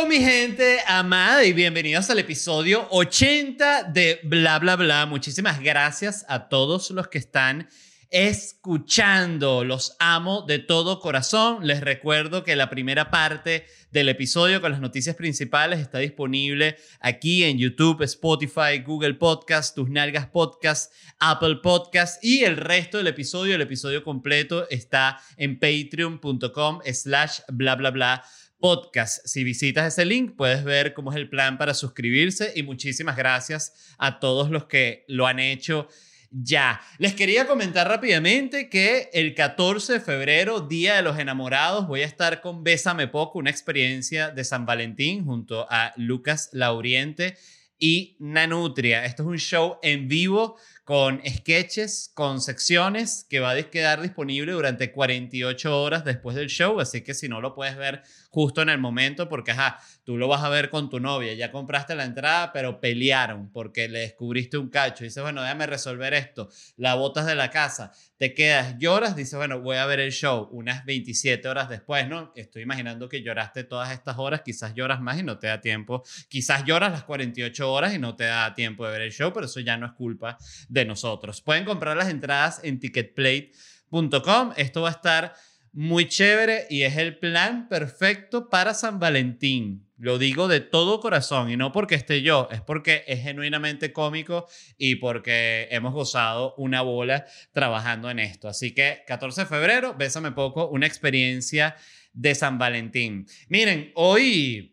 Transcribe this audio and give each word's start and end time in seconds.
Hello 0.00 0.08
mi 0.08 0.24
gente 0.24 0.78
amada 0.86 1.44
y 1.44 1.52
bienvenidos 1.52 2.08
al 2.08 2.18
episodio 2.20 2.86
80 2.90 3.82
de 3.84 4.18
Bla 4.22 4.58
Bla 4.58 4.76
Bla. 4.76 5.04
Muchísimas 5.04 5.60
gracias 5.60 6.24
a 6.26 6.48
todos 6.48 6.90
los 6.90 7.08
que 7.08 7.18
están 7.18 7.68
escuchando. 8.08 9.62
Los 9.62 9.96
amo 9.98 10.46
de 10.48 10.58
todo 10.58 11.00
corazón. 11.00 11.66
Les 11.66 11.82
recuerdo 11.82 12.44
que 12.44 12.56
la 12.56 12.70
primera 12.70 13.10
parte 13.10 13.66
del 13.90 14.08
episodio 14.08 14.62
con 14.62 14.72
las 14.72 14.80
noticias 14.80 15.16
principales 15.16 15.80
está 15.80 15.98
disponible 15.98 16.76
aquí 17.00 17.44
en 17.44 17.58
YouTube, 17.58 18.02
Spotify, 18.02 18.78
Google 18.82 19.14
Podcast, 19.14 19.74
Tus 19.74 19.90
Nalgas 19.90 20.28
Podcast, 20.28 20.94
Apple 21.18 21.56
Podcast 21.56 22.24
y 22.24 22.44
el 22.44 22.56
resto 22.56 22.96
del 22.96 23.08
episodio, 23.08 23.54
el 23.54 23.60
episodio 23.60 24.02
completo 24.02 24.66
está 24.70 25.20
en 25.36 25.58
patreon.com 25.58 26.80
slash 26.90 27.40
bla 27.48 27.74
bla 27.76 27.90
bla 27.90 28.24
podcast. 28.60 29.26
Si 29.26 29.42
visitas 29.44 29.92
ese 29.92 30.04
link, 30.04 30.36
puedes 30.36 30.64
ver 30.64 30.94
cómo 30.94 31.10
es 31.10 31.16
el 31.16 31.28
plan 31.28 31.58
para 31.58 31.74
suscribirse 31.74 32.52
y 32.54 32.62
muchísimas 32.62 33.16
gracias 33.16 33.94
a 33.98 34.20
todos 34.20 34.50
los 34.50 34.66
que 34.66 35.04
lo 35.08 35.26
han 35.26 35.38
hecho 35.38 35.88
ya. 36.30 36.80
Les 36.98 37.14
quería 37.14 37.46
comentar 37.46 37.88
rápidamente 37.88 38.68
que 38.68 39.10
el 39.12 39.34
14 39.34 39.94
de 39.94 40.00
febrero, 40.00 40.60
Día 40.60 40.96
de 40.96 41.02
los 41.02 41.18
Enamorados, 41.18 41.88
voy 41.88 42.02
a 42.02 42.06
estar 42.06 42.40
con 42.40 42.62
Bésame 42.62 43.08
Poco, 43.08 43.38
una 43.38 43.50
experiencia 43.50 44.30
de 44.30 44.44
San 44.44 44.64
Valentín 44.64 45.24
junto 45.24 45.66
a 45.68 45.92
Lucas 45.96 46.50
Lauriente 46.52 47.36
y 47.78 48.16
Nanutria. 48.20 49.04
Esto 49.04 49.22
es 49.24 49.28
un 49.28 49.38
show 49.38 49.78
en 49.82 50.06
vivo 50.06 50.56
con 50.90 51.22
sketches, 51.24 52.10
con 52.14 52.40
secciones 52.40 53.24
que 53.30 53.38
va 53.38 53.52
a 53.52 53.62
quedar 53.62 54.02
disponible 54.02 54.50
durante 54.50 54.90
48 54.90 55.80
horas 55.80 56.04
después 56.04 56.34
del 56.34 56.48
show, 56.48 56.80
así 56.80 57.02
que 57.02 57.14
si 57.14 57.28
no 57.28 57.40
lo 57.40 57.54
puedes 57.54 57.76
ver 57.76 58.02
justo 58.28 58.60
en 58.60 58.70
el 58.70 58.78
momento, 58.78 59.28
porque 59.28 59.52
ajá, 59.52 59.78
tú 60.02 60.16
lo 60.16 60.26
vas 60.26 60.42
a 60.42 60.48
ver 60.48 60.68
con 60.68 60.90
tu 60.90 60.98
novia, 60.98 61.32
ya 61.34 61.52
compraste 61.52 61.94
la 61.94 62.04
entrada, 62.04 62.52
pero 62.52 62.80
pelearon 62.80 63.52
porque 63.52 63.88
le 63.88 64.00
descubriste 64.00 64.58
un 64.58 64.68
cacho, 64.68 65.04
dices, 65.04 65.22
bueno, 65.22 65.42
déjame 65.42 65.68
resolver 65.68 66.12
esto, 66.12 66.48
la 66.76 66.96
botas 66.96 67.24
de 67.24 67.36
la 67.36 67.50
casa, 67.50 67.92
te 68.16 68.34
quedas, 68.34 68.76
lloras, 68.78 69.14
dices, 69.14 69.36
bueno, 69.36 69.60
voy 69.60 69.76
a 69.76 69.86
ver 69.86 70.00
el 70.00 70.10
show 70.10 70.48
unas 70.50 70.84
27 70.84 71.46
horas 71.48 71.68
después, 71.68 72.08
¿no? 72.08 72.32
Estoy 72.34 72.62
imaginando 72.62 73.08
que 73.08 73.22
lloraste 73.22 73.62
todas 73.62 73.92
estas 73.92 74.18
horas, 74.18 74.42
quizás 74.44 74.74
lloras 74.74 75.00
más 75.00 75.20
y 75.20 75.22
no 75.22 75.38
te 75.38 75.46
da 75.46 75.60
tiempo, 75.60 76.02
quizás 76.28 76.64
lloras 76.64 76.90
las 76.90 77.04
48 77.04 77.72
horas 77.72 77.94
y 77.94 77.98
no 78.00 78.16
te 78.16 78.24
da 78.24 78.52
tiempo 78.54 78.84
de 78.86 78.90
ver 78.90 79.02
el 79.02 79.12
show, 79.12 79.32
pero 79.32 79.46
eso 79.46 79.60
ya 79.60 79.76
no 79.76 79.86
es 79.86 79.92
culpa 79.92 80.36
de 80.68 80.79
nosotros. 80.84 81.42
Pueden 81.42 81.64
comprar 81.64 81.96
las 81.96 82.08
entradas 82.08 82.60
en 82.62 82.80
ticketplate.com. 82.80 84.52
Esto 84.56 84.82
va 84.82 84.88
a 84.88 84.92
estar 84.92 85.34
muy 85.72 86.08
chévere 86.08 86.66
y 86.68 86.82
es 86.82 86.96
el 86.96 87.18
plan 87.18 87.68
perfecto 87.68 88.48
para 88.48 88.74
San 88.74 88.98
Valentín. 88.98 89.86
Lo 89.96 90.18
digo 90.18 90.48
de 90.48 90.60
todo 90.60 91.00
corazón 91.00 91.50
y 91.50 91.56
no 91.56 91.72
porque 91.72 91.94
esté 91.94 92.22
yo, 92.22 92.48
es 92.50 92.60
porque 92.62 93.04
es 93.06 93.22
genuinamente 93.22 93.92
cómico 93.92 94.48
y 94.78 94.96
porque 94.96 95.68
hemos 95.70 95.92
gozado 95.92 96.54
una 96.56 96.80
bola 96.80 97.26
trabajando 97.52 98.10
en 98.10 98.18
esto. 98.18 98.48
Así 98.48 98.72
que 98.74 99.04
14 99.06 99.42
de 99.42 99.46
febrero, 99.46 99.94
bésame 99.94 100.32
poco, 100.32 100.68
una 100.68 100.86
experiencia 100.86 101.76
de 102.12 102.34
San 102.34 102.58
Valentín. 102.58 103.26
Miren, 103.48 103.92
hoy 103.94 104.69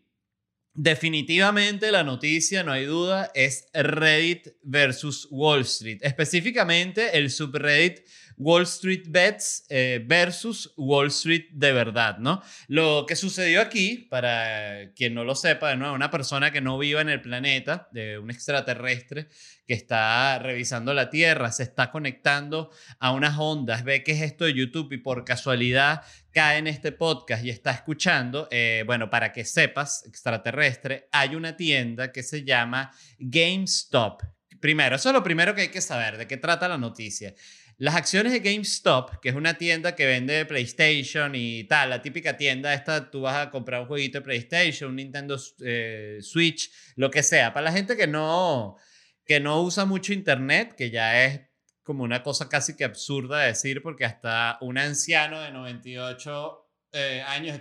Definitivamente 0.80 1.90
la 1.90 2.04
noticia, 2.04 2.62
no 2.62 2.70
hay 2.70 2.84
duda, 2.84 3.32
es 3.34 3.66
Reddit 3.74 4.50
versus 4.62 5.26
Wall 5.28 5.62
Street. 5.62 5.98
Específicamente 6.02 7.18
el 7.18 7.32
subreddit 7.32 8.06
Wall 8.38 8.62
Street 8.62 9.04
Bets 9.08 9.66
eh, 9.68 10.02
versus 10.04 10.72
Wall 10.76 11.08
Street 11.08 11.46
de 11.50 11.72
verdad, 11.72 12.18
¿no? 12.18 12.42
Lo 12.68 13.04
que 13.06 13.16
sucedió 13.16 13.60
aquí, 13.60 14.06
para 14.10 14.92
quien 14.94 15.14
no 15.14 15.24
lo 15.24 15.34
sepa, 15.34 15.70
de 15.70 15.76
nuevo, 15.76 15.94
una 15.94 16.10
persona 16.10 16.50
que 16.50 16.60
no 16.60 16.78
viva 16.78 17.00
en 17.00 17.08
el 17.08 17.20
planeta, 17.20 17.88
de 17.92 18.18
un 18.18 18.30
extraterrestre 18.30 19.28
que 19.66 19.74
está 19.74 20.38
revisando 20.38 20.94
la 20.94 21.10
Tierra, 21.10 21.52
se 21.52 21.64
está 21.64 21.90
conectando 21.90 22.70
a 22.98 23.12
unas 23.12 23.38
ondas, 23.38 23.84
ve 23.84 24.02
qué 24.02 24.12
es 24.12 24.22
esto 24.22 24.44
de 24.44 24.54
YouTube 24.54 24.92
y 24.92 24.98
por 24.98 25.24
casualidad 25.24 26.02
cae 26.30 26.58
en 26.58 26.66
este 26.66 26.92
podcast 26.92 27.44
y 27.44 27.50
está 27.50 27.72
escuchando, 27.72 28.48
eh, 28.50 28.84
bueno, 28.86 29.10
para 29.10 29.32
que 29.32 29.44
sepas, 29.44 30.04
extraterrestre, 30.06 31.08
hay 31.12 31.34
una 31.34 31.56
tienda 31.56 32.12
que 32.12 32.22
se 32.22 32.44
llama 32.44 32.92
GameStop. 33.18 34.22
Primero, 34.60 34.96
eso 34.96 35.08
es 35.08 35.12
lo 35.12 35.22
primero 35.22 35.54
que 35.54 35.62
hay 35.62 35.68
que 35.68 35.80
saber, 35.80 36.16
de 36.16 36.26
qué 36.26 36.36
trata 36.36 36.68
la 36.68 36.78
noticia. 36.78 37.34
Las 37.80 37.94
acciones 37.94 38.32
de 38.32 38.40
GameStop, 38.40 39.20
que 39.20 39.28
es 39.28 39.36
una 39.36 39.54
tienda 39.54 39.94
que 39.94 40.04
vende 40.04 40.44
PlayStation 40.46 41.36
y 41.36 41.62
tal, 41.62 41.90
la 41.90 42.02
típica 42.02 42.36
tienda 42.36 42.74
esta, 42.74 43.08
tú 43.08 43.20
vas 43.20 43.36
a 43.36 43.50
comprar 43.52 43.82
un 43.82 43.86
jueguito 43.86 44.18
de 44.18 44.24
PlayStation, 44.24 44.90
un 44.90 44.96
Nintendo 44.96 45.38
eh, 45.64 46.18
Switch, 46.20 46.72
lo 46.96 47.08
que 47.08 47.22
sea. 47.22 47.54
Para 47.54 47.66
la 47.66 47.72
gente 47.72 47.96
que 47.96 48.08
no, 48.08 48.76
que 49.24 49.38
no 49.38 49.62
usa 49.62 49.84
mucho 49.84 50.12
Internet, 50.12 50.74
que 50.74 50.90
ya 50.90 51.24
es 51.24 51.42
como 51.84 52.02
una 52.02 52.24
cosa 52.24 52.48
casi 52.48 52.74
que 52.74 52.82
absurda 52.82 53.38
de 53.38 53.46
decir, 53.46 53.80
porque 53.80 54.04
hasta 54.04 54.58
un 54.60 54.76
anciano 54.76 55.40
de 55.40 55.52
98 55.52 56.68
eh, 56.94 57.22
años, 57.28 57.60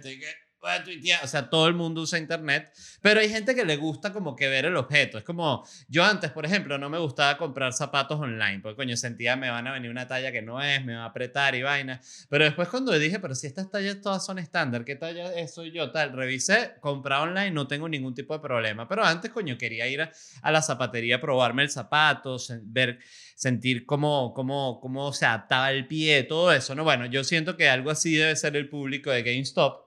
este, 0.75 1.16
o 1.23 1.28
sea, 1.28 1.50
todo 1.50 1.67
el 1.67 1.73
mundo 1.73 2.01
usa 2.01 2.19
internet, 2.19 2.72
pero 3.01 3.19
hay 3.19 3.29
gente 3.29 3.55
que 3.55 3.66
le 3.66 3.78
gusta 3.78 4.13
como 4.13 4.35
que 4.35 4.47
ver 4.47 4.66
el 4.66 4.75
objeto. 4.78 5.17
Es 5.17 5.23
como, 5.23 5.66
yo 5.88 6.03
antes, 6.03 6.31
por 6.31 6.45
ejemplo, 6.45 6.78
no 6.78 6.89
me 6.89 6.97
gustaba 6.97 7.38
comprar 7.38 7.73
zapatos 7.73 8.19
online, 8.19 8.59
porque 8.61 8.75
coño, 8.75 8.97
sentía 8.97 9.35
me 9.35 9.50
van 9.50 9.67
a 9.67 9.73
venir 9.73 9.89
una 9.89 10.07
talla 10.07 10.31
que 10.31 10.41
no 10.41 10.61
es, 10.61 10.83
me 10.83 10.95
va 10.95 11.03
a 11.03 11.07
apretar 11.07 11.55
y 11.55 11.61
vaina. 11.61 12.01
Pero 12.29 12.45
después 12.45 12.67
cuando 12.69 12.97
dije, 12.97 13.19
pero 13.19 13.35
si 13.35 13.47
estas 13.47 13.69
tallas 13.69 14.01
todas 14.01 14.25
son 14.25 14.39
estándar, 14.39 14.85
¿qué 14.85 14.95
talla 14.95 15.31
soy 15.47 15.72
yo? 15.72 15.91
Tal, 15.91 16.13
revisé, 16.13 16.75
compré 16.79 17.16
online, 17.16 17.51
no 17.51 17.67
tengo 17.67 17.88
ningún 17.88 18.13
tipo 18.13 18.34
de 18.34 18.39
problema. 18.39 18.88
Pero 18.88 19.03
antes, 19.03 19.31
coño, 19.31 19.57
quería 19.57 19.88
ir 19.88 20.01
a, 20.41 20.51
la 20.51 20.61
zapatería, 20.61 21.19
probarme 21.19 21.63
el 21.63 21.69
zapato, 21.69 22.38
ver, 22.63 22.99
sentir 23.35 23.85
cómo, 23.85 24.34
cómo, 24.34 24.79
cómo 24.81 25.13
se 25.13 25.25
adaptaba 25.25 25.72
el 25.72 25.88
pie, 25.88 26.23
todo 26.23 26.51
eso, 26.51 26.75
¿no? 26.75 26.84
Bueno, 26.84 27.05
yo 27.05 27.23
siento 27.23 27.57
que 27.57 27.69
algo 27.69 27.91
así 27.91 28.16
debe 28.16 28.35
ser 28.35 28.55
el 28.55 28.69
público 28.69 29.11
de 29.11 29.23
GameStop 29.23 29.87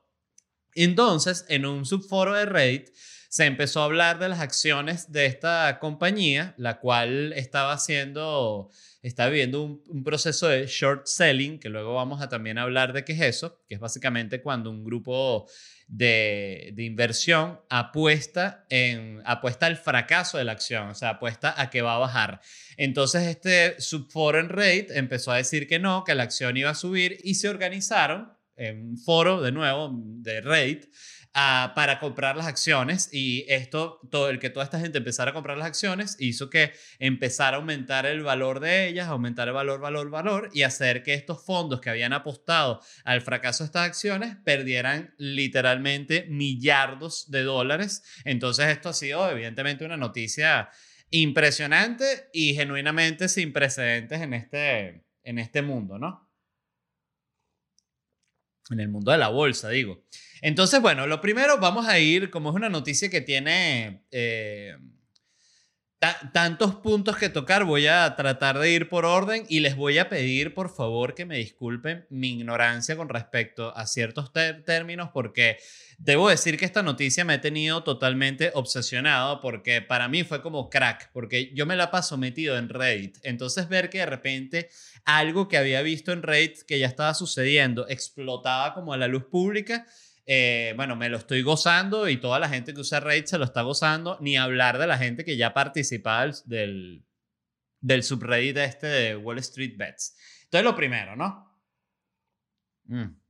entonces, 0.74 1.44
en 1.48 1.66
un 1.66 1.84
subforo 1.84 2.34
de 2.34 2.46
Reddit 2.46 2.90
se 3.30 3.46
empezó 3.46 3.80
a 3.80 3.84
hablar 3.84 4.18
de 4.18 4.28
las 4.28 4.40
acciones 4.40 5.12
de 5.12 5.26
esta 5.26 5.78
compañía, 5.78 6.52
la 6.58 6.80
cual 6.80 7.32
estaba 7.34 7.72
haciendo, 7.72 8.70
está 9.02 9.28
viviendo 9.28 9.62
un, 9.62 10.02
proceso 10.02 10.48
de 10.48 10.66
short 10.66 11.06
selling, 11.06 11.60
que 11.60 11.68
luego 11.68 11.94
vamos 11.94 12.20
a 12.22 12.28
también 12.28 12.58
hablar 12.58 12.92
de 12.92 13.04
qué 13.04 13.12
es 13.12 13.20
eso, 13.20 13.62
que 13.68 13.76
es 13.76 13.80
básicamente 13.80 14.42
cuando 14.42 14.68
un 14.68 14.84
grupo 14.84 15.48
de, 15.86 16.74
inversión 16.76 17.60
apuesta, 17.68 18.66
en, 18.68 19.22
apuesta 19.24 19.66
al 19.66 19.76
fracaso 19.76 20.36
de 20.36 20.42
la 20.42 20.50
acción, 20.50 20.88
o 20.88 20.94
sea, 20.96 21.10
apuesta 21.10 21.54
a 21.56 21.70
que 21.70 21.82
va 21.82 21.94
a 21.94 21.98
bajar. 21.98 22.40
Entonces 22.76 23.28
este 23.28 23.76
en 23.76 24.48
Reddit 24.48 24.90
empezó 24.90 25.30
a 25.30 25.36
decir 25.36 25.68
que 25.68 25.78
no, 25.78 26.02
que 26.02 26.16
la 26.16 26.24
acción 26.24 26.56
iba 26.56 26.70
a 26.70 26.74
subir 26.74 27.16
y 27.22 27.36
se 27.36 27.48
organizaron 27.48 28.39
en 28.60 28.90
un 28.90 28.98
foro, 28.98 29.40
de 29.40 29.52
nuevo, 29.52 29.90
de 29.94 30.42
Reddit, 30.42 30.84
ah, 31.32 31.72
para 31.74 31.98
comprar 31.98 32.36
las 32.36 32.46
acciones 32.46 33.08
y 33.10 33.46
esto, 33.48 34.00
todo, 34.10 34.28
el 34.28 34.38
que 34.38 34.50
toda 34.50 34.64
esta 34.64 34.78
gente 34.78 34.98
empezara 34.98 35.30
a 35.30 35.34
comprar 35.34 35.56
las 35.56 35.66
acciones 35.66 36.16
hizo 36.20 36.50
que 36.50 36.72
empezara 36.98 37.56
a 37.56 37.60
aumentar 37.60 38.04
el 38.04 38.22
valor 38.22 38.60
de 38.60 38.88
ellas, 38.88 39.08
aumentar 39.08 39.48
el 39.48 39.54
valor, 39.54 39.80
valor, 39.80 40.10
valor 40.10 40.50
y 40.52 40.62
hacer 40.62 41.02
que 41.02 41.14
estos 41.14 41.44
fondos 41.44 41.80
que 41.80 41.88
habían 41.88 42.12
apostado 42.12 42.82
al 43.04 43.22
fracaso 43.22 43.64
de 43.64 43.68
estas 43.68 43.86
acciones 43.86 44.36
perdieran 44.44 45.14
literalmente 45.16 46.26
millardos 46.28 47.30
de 47.30 47.42
dólares. 47.42 48.02
Entonces 48.26 48.66
esto 48.66 48.90
ha 48.90 48.94
sido 48.94 49.30
evidentemente 49.30 49.86
una 49.86 49.96
noticia 49.96 50.68
impresionante 51.08 52.28
y 52.34 52.54
genuinamente 52.54 53.28
sin 53.28 53.54
precedentes 53.54 54.20
en 54.20 54.34
este, 54.34 55.04
en 55.22 55.38
este 55.38 55.62
mundo, 55.62 55.98
¿no? 55.98 56.29
En 58.74 58.80
el 58.80 58.88
mundo 58.88 59.12
de 59.12 59.18
la 59.18 59.28
bolsa, 59.28 59.68
digo. 59.68 60.04
Entonces, 60.42 60.80
bueno, 60.80 61.06
lo 61.06 61.20
primero 61.20 61.58
vamos 61.58 61.86
a 61.86 61.98
ir, 61.98 62.30
como 62.30 62.50
es 62.50 62.56
una 62.56 62.68
noticia 62.68 63.10
que 63.10 63.20
tiene, 63.20 64.04
eh, 64.10 64.74
tantos 66.32 66.76
puntos 66.76 67.18
que 67.18 67.28
tocar, 67.28 67.64
voy 67.64 67.86
a 67.86 68.16
tratar 68.16 68.58
de 68.58 68.70
ir 68.70 68.88
por 68.88 69.04
orden 69.04 69.44
y 69.50 69.60
les 69.60 69.76
voy 69.76 69.98
a 69.98 70.08
pedir, 70.08 70.54
por 70.54 70.74
favor, 70.74 71.14
que 71.14 71.26
me 71.26 71.36
disculpen 71.36 72.06
mi 72.08 72.32
ignorancia 72.32 72.96
con 72.96 73.10
respecto 73.10 73.76
a 73.76 73.86
ciertos 73.86 74.32
términos, 74.32 75.10
porque 75.12 75.58
debo 75.98 76.30
decir 76.30 76.56
que 76.56 76.64
esta 76.64 76.82
noticia 76.82 77.26
me 77.26 77.34
ha 77.34 77.40
tenido 77.42 77.84
totalmente 77.84 78.50
obsesionado, 78.54 79.42
porque 79.42 79.82
para 79.82 80.08
mí 80.08 80.24
fue 80.24 80.40
como 80.40 80.70
crack, 80.70 81.10
porque 81.12 81.52
yo 81.54 81.66
me 81.66 81.76
la 81.76 81.90
paso 81.90 82.16
metido 82.16 82.56
en 82.56 82.70
Reddit. 82.70 83.18
Entonces, 83.22 83.68
ver 83.68 83.90
que 83.90 83.98
de 83.98 84.06
repente 84.06 84.70
algo 85.04 85.48
que 85.48 85.58
había 85.58 85.82
visto 85.82 86.12
en 86.12 86.22
Reddit 86.22 86.62
que 86.62 86.78
ya 86.78 86.86
estaba 86.86 87.12
sucediendo 87.12 87.86
explotaba 87.88 88.72
como 88.72 88.94
a 88.94 88.96
la 88.96 89.06
luz 89.06 89.24
pública 89.24 89.86
eh, 90.26 90.72
bueno, 90.76 90.96
me 90.96 91.08
lo 91.08 91.16
estoy 91.16 91.42
gozando 91.42 92.08
y 92.08 92.18
toda 92.18 92.38
la 92.38 92.48
gente 92.48 92.74
que 92.74 92.80
usa 92.80 93.00
Reddit 93.00 93.26
se 93.26 93.38
lo 93.38 93.44
está 93.44 93.62
gozando, 93.62 94.18
ni 94.20 94.36
hablar 94.36 94.78
de 94.78 94.86
la 94.86 94.98
gente 94.98 95.24
que 95.24 95.36
ya 95.36 95.54
participaba 95.54 96.30
del, 96.44 97.04
del 97.80 98.02
subreddit 98.02 98.56
este 98.56 98.86
de 98.86 99.16
Wall 99.16 99.38
Street 99.38 99.76
Bets. 99.76 100.16
Entonces, 100.44 100.64
lo 100.64 100.76
primero, 100.76 101.16
¿no? 101.16 101.50
Mm. 102.84 103.20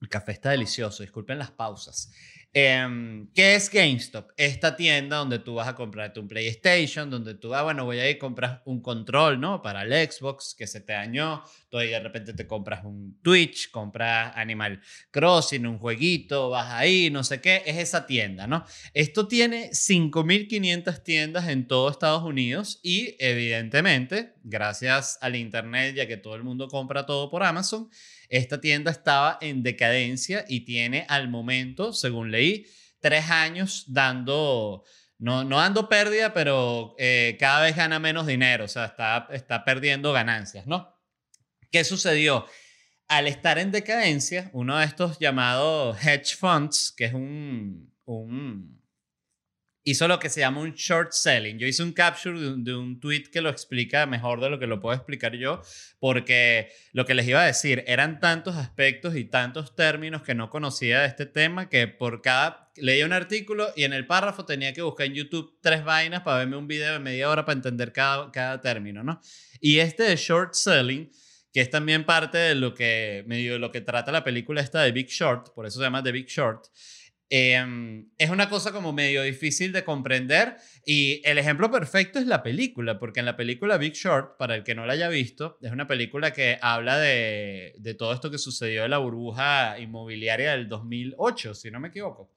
El 0.00 0.08
café 0.08 0.32
está 0.32 0.50
delicioso, 0.50 1.02
disculpen 1.02 1.38
las 1.38 1.50
pausas. 1.50 2.12
Em, 2.58 3.30
¿Qué 3.34 3.54
es 3.54 3.68
GameStop? 3.68 4.30
Esta 4.34 4.76
tienda 4.76 5.18
donde 5.18 5.38
tú 5.38 5.56
vas 5.56 5.68
a 5.68 5.74
comprarte 5.74 6.20
un 6.20 6.26
PlayStation, 6.26 7.10
donde 7.10 7.34
tú, 7.34 7.54
ah, 7.54 7.62
bueno, 7.62 7.84
voy 7.84 7.98
a 7.98 8.08
ir 8.08 8.16
y 8.16 8.18
compras 8.18 8.62
un 8.64 8.80
control, 8.80 9.38
¿no? 9.38 9.60
Para 9.60 9.82
el 9.82 9.92
Xbox 10.10 10.54
que 10.54 10.66
se 10.66 10.80
te 10.80 10.94
dañó, 10.94 11.44
tú 11.68 11.76
ahí 11.76 11.90
de 11.90 12.00
repente 12.00 12.32
te 12.32 12.46
compras 12.46 12.82
un 12.82 13.20
Twitch, 13.20 13.70
compras 13.70 14.32
Animal 14.36 14.80
Crossing, 15.10 15.66
un 15.66 15.78
jueguito, 15.78 16.48
vas 16.48 16.72
ahí, 16.72 17.10
no 17.10 17.24
sé 17.24 17.42
qué, 17.42 17.62
es 17.66 17.76
esa 17.76 18.06
tienda, 18.06 18.46
¿no? 18.46 18.64
Esto 18.94 19.28
tiene 19.28 19.68
5.500 19.74 21.02
tiendas 21.02 21.48
en 21.48 21.66
todo 21.66 21.90
Estados 21.90 22.22
Unidos 22.22 22.80
y 22.82 23.16
evidentemente, 23.18 24.32
gracias 24.42 25.18
al 25.20 25.36
Internet, 25.36 25.94
ya 25.94 26.06
que 26.06 26.16
todo 26.16 26.34
el 26.36 26.42
mundo 26.42 26.68
compra 26.68 27.04
todo 27.04 27.28
por 27.28 27.42
Amazon, 27.42 27.90
esta 28.28 28.60
tienda 28.60 28.90
estaba 28.90 29.38
en 29.40 29.62
decadencia 29.62 30.44
y 30.48 30.60
tiene 30.60 31.06
al 31.08 31.28
momento, 31.28 31.92
según 31.92 32.30
leí, 32.30 32.66
tres 33.00 33.30
años 33.30 33.84
dando, 33.88 34.84
no, 35.18 35.44
no 35.44 35.58
dando 35.58 35.88
pérdida, 35.88 36.32
pero 36.34 36.94
eh, 36.98 37.36
cada 37.38 37.62
vez 37.62 37.76
gana 37.76 37.98
menos 37.98 38.26
dinero, 38.26 38.64
o 38.64 38.68
sea, 38.68 38.86
está, 38.86 39.28
está 39.30 39.64
perdiendo 39.64 40.12
ganancias, 40.12 40.66
¿no? 40.66 40.94
¿Qué 41.70 41.84
sucedió? 41.84 42.46
Al 43.08 43.28
estar 43.28 43.58
en 43.58 43.70
decadencia, 43.70 44.50
uno 44.52 44.78
de 44.78 44.86
estos 44.86 45.18
llamados 45.18 45.96
hedge 46.04 46.36
funds, 46.36 46.92
que 46.96 47.04
es 47.04 47.14
un, 47.14 47.92
un 48.04 48.75
hizo 49.86 50.08
lo 50.08 50.18
que 50.18 50.30
se 50.30 50.40
llama 50.40 50.62
un 50.62 50.72
short 50.74 51.12
selling. 51.12 51.58
Yo 51.58 51.66
hice 51.66 51.80
un 51.84 51.92
capture 51.92 52.36
de 52.36 52.74
un, 52.74 52.98
tweet 52.98 53.30
que 53.30 53.40
lo 53.40 53.48
explica 53.48 54.04
mejor 54.04 54.40
de 54.40 54.50
lo 54.50 54.58
que 54.58 54.66
lo 54.66 54.80
puedo 54.80 54.96
explicar 54.96 55.36
yo, 55.36 55.62
porque 56.00 56.72
lo 56.92 57.06
que 57.06 57.14
les 57.14 57.28
iba 57.28 57.40
a 57.40 57.46
decir, 57.46 57.84
eran 57.86 58.18
tantos 58.18 58.56
aspectos 58.56 59.14
y 59.14 59.24
tantos 59.24 59.76
términos 59.76 60.22
que 60.22 60.34
no 60.34 60.50
conocía 60.50 61.02
de 61.02 61.06
este 61.06 61.24
tema 61.24 61.68
que 61.68 61.86
por 61.86 62.20
cada, 62.20 62.72
leía 62.74 63.06
un 63.06 63.12
artículo 63.12 63.68
y 63.76 63.84
en 63.84 63.92
el 63.92 64.08
párrafo 64.08 64.44
tenía 64.44 64.72
que 64.72 64.82
buscar 64.82 65.06
en 65.06 65.14
YouTube 65.14 65.56
tres 65.62 65.84
vainas 65.84 66.22
para 66.22 66.38
verme 66.38 66.56
un 66.56 66.66
video 66.66 66.94
de 66.94 66.98
media 66.98 67.30
hora 67.30 67.44
para 67.44 67.54
entender 67.54 67.92
cada, 67.92 68.32
cada 68.32 68.60
término, 68.60 69.04
¿no? 69.04 69.20
Y 69.60 69.78
este 69.78 70.02
de 70.02 70.16
short 70.16 70.54
selling 70.54 71.08
que 71.52 71.62
es 71.62 71.70
también 71.70 72.04
parte 72.04 72.36
de 72.36 72.54
lo 72.54 72.74
que 72.74 73.24
medio 73.26 73.58
lo 73.58 73.70
que 73.72 73.80
trata 73.80 74.12
la 74.12 74.22
película 74.24 74.60
esta 74.60 74.82
de 74.82 74.92
Big 74.92 75.08
Short, 75.08 75.54
por 75.54 75.64
eso 75.64 75.78
se 75.78 75.84
llama 75.84 76.02
The 76.02 76.12
Big 76.12 76.26
Short, 76.26 76.66
Em, 77.28 78.08
es 78.18 78.30
una 78.30 78.48
cosa 78.48 78.70
como 78.70 78.92
medio 78.92 79.22
difícil 79.22 79.72
de 79.72 79.82
comprender 79.82 80.56
y 80.84 81.20
el 81.24 81.38
ejemplo 81.38 81.70
perfecto 81.72 82.20
es 82.20 82.26
la 82.26 82.44
película, 82.44 83.00
porque 83.00 83.18
en 83.18 83.26
la 83.26 83.36
película 83.36 83.78
Big 83.78 83.94
Short, 83.94 84.36
para 84.36 84.54
el 84.54 84.62
que 84.62 84.76
no 84.76 84.86
la 84.86 84.92
haya 84.92 85.08
visto, 85.08 85.58
es 85.60 85.72
una 85.72 85.88
película 85.88 86.32
que 86.32 86.58
habla 86.62 86.98
de, 86.98 87.74
de 87.78 87.94
todo 87.94 88.12
esto 88.12 88.30
que 88.30 88.38
sucedió 88.38 88.84
en 88.84 88.90
la 88.90 88.98
burbuja 88.98 89.76
inmobiliaria 89.80 90.52
del 90.52 90.68
2008, 90.68 91.54
si 91.54 91.70
no 91.72 91.80
me 91.80 91.88
equivoco. 91.88 92.32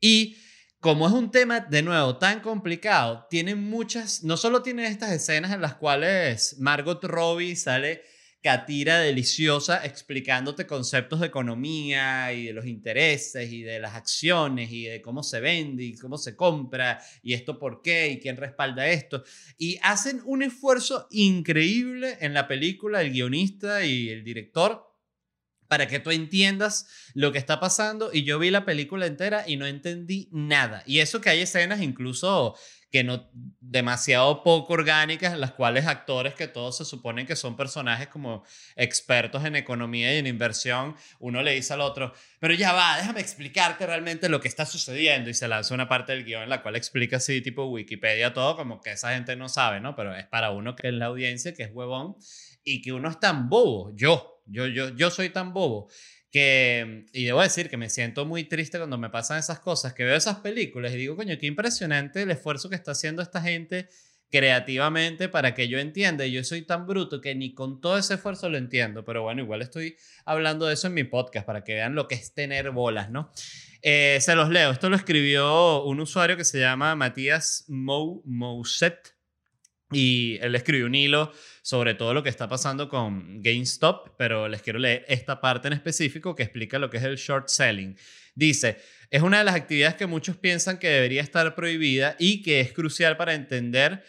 Y 0.00 0.36
como 0.80 1.06
es 1.06 1.14
un 1.14 1.30
tema, 1.30 1.60
de 1.60 1.82
nuevo, 1.82 2.18
tan 2.18 2.40
complicado, 2.40 3.26
tiene 3.30 3.54
muchas, 3.54 4.22
no 4.22 4.36
solo 4.36 4.62
tiene 4.62 4.86
estas 4.86 5.12
escenas 5.12 5.52
en 5.52 5.62
las 5.62 5.76
cuales 5.76 6.56
Margot 6.60 7.02
Robbie 7.02 7.56
sale 7.56 8.02
catira 8.46 9.00
deliciosa 9.00 9.84
explicándote 9.84 10.68
conceptos 10.68 11.18
de 11.18 11.26
economía 11.26 12.32
y 12.32 12.44
de 12.44 12.52
los 12.52 12.64
intereses 12.64 13.50
y 13.50 13.62
de 13.62 13.80
las 13.80 13.96
acciones 13.96 14.70
y 14.70 14.84
de 14.84 15.02
cómo 15.02 15.24
se 15.24 15.40
vende 15.40 15.82
y 15.82 15.96
cómo 15.96 16.16
se 16.16 16.36
compra 16.36 17.02
y 17.24 17.34
esto 17.34 17.58
por 17.58 17.82
qué 17.82 18.06
y 18.06 18.20
quién 18.20 18.36
respalda 18.36 18.86
esto. 18.86 19.24
Y 19.58 19.80
hacen 19.82 20.22
un 20.24 20.44
esfuerzo 20.44 21.08
increíble 21.10 22.18
en 22.20 22.34
la 22.34 22.46
película, 22.46 23.00
el 23.00 23.10
guionista 23.10 23.84
y 23.84 24.10
el 24.10 24.22
director, 24.22 24.94
para 25.66 25.88
que 25.88 25.98
tú 25.98 26.12
entiendas 26.12 26.86
lo 27.14 27.32
que 27.32 27.38
está 27.38 27.58
pasando. 27.58 28.10
Y 28.12 28.22
yo 28.22 28.38
vi 28.38 28.50
la 28.50 28.64
película 28.64 29.06
entera 29.06 29.42
y 29.44 29.56
no 29.56 29.66
entendí 29.66 30.28
nada. 30.30 30.84
Y 30.86 31.00
eso 31.00 31.20
que 31.20 31.30
hay 31.30 31.40
escenas 31.40 31.80
incluso 31.80 32.56
que 32.90 33.02
no 33.04 33.28
demasiado 33.60 34.42
poco 34.42 34.74
orgánicas 34.74 35.36
las 35.38 35.52
cuales 35.52 35.86
actores 35.86 36.34
que 36.34 36.46
todos 36.46 36.78
se 36.78 36.84
suponen 36.84 37.26
que 37.26 37.36
son 37.36 37.56
personajes 37.56 38.08
como 38.08 38.44
expertos 38.76 39.44
en 39.44 39.56
economía 39.56 40.14
y 40.14 40.18
en 40.18 40.26
inversión, 40.26 40.94
uno 41.18 41.42
le 41.42 41.52
dice 41.52 41.74
al 41.74 41.80
otro, 41.80 42.12
pero 42.38 42.54
ya 42.54 42.72
va, 42.72 42.96
déjame 42.96 43.20
explicarte 43.20 43.86
realmente 43.86 44.28
lo 44.28 44.40
que 44.40 44.48
está 44.48 44.64
sucediendo 44.66 45.30
y 45.30 45.34
se 45.34 45.48
lanza 45.48 45.74
una 45.74 45.88
parte 45.88 46.12
del 46.12 46.24
guion 46.24 46.44
en 46.44 46.48
la 46.50 46.62
cual 46.62 46.76
explica 46.76 47.16
así 47.16 47.40
tipo 47.40 47.66
Wikipedia 47.66 48.32
todo 48.32 48.56
como 48.56 48.80
que 48.80 48.92
esa 48.92 49.14
gente 49.14 49.36
no 49.36 49.48
sabe, 49.48 49.80
¿no? 49.80 49.96
Pero 49.96 50.14
es 50.14 50.26
para 50.26 50.50
uno 50.50 50.76
que 50.76 50.88
es 50.88 50.94
la 50.94 51.06
audiencia, 51.06 51.54
que 51.54 51.64
es 51.64 51.70
huevón 51.72 52.16
y 52.62 52.82
que 52.82 52.92
uno 52.92 53.08
es 53.08 53.18
tan 53.18 53.48
bobo, 53.48 53.92
yo, 53.94 54.42
yo, 54.46 54.66
yo, 54.66 54.90
yo 54.90 55.10
soy 55.10 55.30
tan 55.30 55.52
bobo 55.52 55.88
que, 56.36 57.06
y 57.14 57.24
debo 57.24 57.40
decir 57.40 57.70
que 57.70 57.78
me 57.78 57.88
siento 57.88 58.26
muy 58.26 58.44
triste 58.44 58.76
cuando 58.76 58.98
me 58.98 59.08
pasan 59.08 59.38
esas 59.38 59.58
cosas, 59.58 59.94
que 59.94 60.04
veo 60.04 60.14
esas 60.14 60.40
películas 60.40 60.92
y 60.92 60.96
digo, 60.98 61.16
coño, 61.16 61.38
qué 61.40 61.46
impresionante 61.46 62.20
el 62.20 62.30
esfuerzo 62.30 62.68
que 62.68 62.76
está 62.76 62.90
haciendo 62.90 63.22
esta 63.22 63.40
gente 63.40 63.88
creativamente 64.30 65.30
para 65.30 65.54
que 65.54 65.66
yo 65.66 65.78
entienda. 65.78 66.26
Y 66.26 66.32
yo 66.32 66.44
soy 66.44 66.60
tan 66.60 66.86
bruto 66.86 67.22
que 67.22 67.34
ni 67.34 67.54
con 67.54 67.80
todo 67.80 67.96
ese 67.96 68.14
esfuerzo 68.16 68.50
lo 68.50 68.58
entiendo, 68.58 69.02
pero 69.02 69.22
bueno, 69.22 69.40
igual 69.40 69.62
estoy 69.62 69.96
hablando 70.26 70.66
de 70.66 70.74
eso 70.74 70.88
en 70.88 70.92
mi 70.92 71.04
podcast 71.04 71.46
para 71.46 71.64
que 71.64 71.72
vean 71.72 71.94
lo 71.94 72.06
que 72.06 72.16
es 72.16 72.34
tener 72.34 72.70
bolas, 72.70 73.08
¿no? 73.08 73.32
Eh, 73.80 74.18
se 74.20 74.34
los 74.34 74.50
leo. 74.50 74.72
Esto 74.72 74.90
lo 74.90 74.96
escribió 74.96 75.84
un 75.84 76.00
usuario 76.00 76.36
que 76.36 76.44
se 76.44 76.60
llama 76.60 76.94
Matías 76.96 77.64
Mouset 77.68 79.15
y 79.92 80.38
él 80.40 80.54
escribió 80.54 80.86
un 80.86 80.94
hilo 80.94 81.32
sobre 81.62 81.94
todo 81.94 82.14
lo 82.14 82.22
que 82.22 82.28
está 82.28 82.48
pasando 82.48 82.88
con 82.88 83.42
GameStop, 83.42 84.16
pero 84.16 84.48
les 84.48 84.62
quiero 84.62 84.78
leer 84.78 85.04
esta 85.08 85.40
parte 85.40 85.68
en 85.68 85.74
específico 85.74 86.34
que 86.34 86.42
explica 86.42 86.78
lo 86.78 86.90
que 86.90 86.96
es 86.96 87.04
el 87.04 87.16
short 87.16 87.48
selling. 87.48 87.96
Dice, 88.34 88.78
es 89.10 89.22
una 89.22 89.38
de 89.38 89.44
las 89.44 89.54
actividades 89.54 89.96
que 89.96 90.06
muchos 90.06 90.36
piensan 90.36 90.78
que 90.78 90.88
debería 90.88 91.22
estar 91.22 91.54
prohibida 91.54 92.16
y 92.18 92.42
que 92.42 92.60
es 92.60 92.72
crucial 92.72 93.16
para 93.16 93.34
entender, 93.34 94.04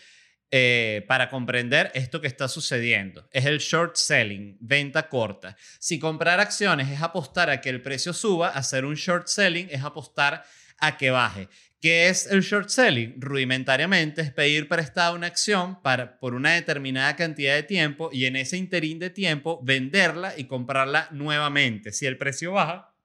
eh, 0.52 1.06
para 1.08 1.30
comprender 1.30 1.92
esto 1.94 2.20
que 2.22 2.28
está 2.28 2.48
sucediendo. 2.48 3.28
Es 3.32 3.46
el 3.46 3.60
short 3.60 3.96
selling, 3.96 4.58
venta 4.60 5.08
corta. 5.10 5.56
Si 5.80 6.00
comprar 6.00 6.40
acciones 6.40 6.90
es 6.90 7.02
apostar 7.02 7.50
a 7.50 7.62
que 7.62 7.70
el 7.70 7.82
precio 7.82 8.14
suba, 8.14 8.50
hacer 8.50 8.86
un 8.86 8.96
short 8.96 9.28
selling 9.28 9.68
es 9.72 9.84
apostar 9.84 10.44
a 10.80 10.98
que 10.98 11.12
baje. 11.12 11.48
¿Qué 11.80 12.10
es 12.10 12.26
el 12.26 12.42
short 12.42 12.70
selling? 12.70 13.16
Rudimentariamente 13.20 14.22
es 14.22 14.32
pedir 14.32 14.68
prestada 14.68 15.14
una 15.14 15.28
acción 15.28 15.82
para, 15.82 16.18
por 16.20 16.34
una 16.34 16.54
determinada 16.54 17.16
cantidad 17.16 17.54
de 17.54 17.64
tiempo 17.64 18.10
y 18.12 18.26
en 18.26 18.36
ese 18.36 18.58
interín 18.58 18.98
de 18.98 19.12
tiempo 19.12 19.60
venderla 19.64 20.34
y 20.38 20.46
comprarla 20.46 21.08
nuevamente. 21.12 21.92
Si 21.92 22.08
el 22.08 22.18
precio 22.18 22.54
baja, 22.54 22.96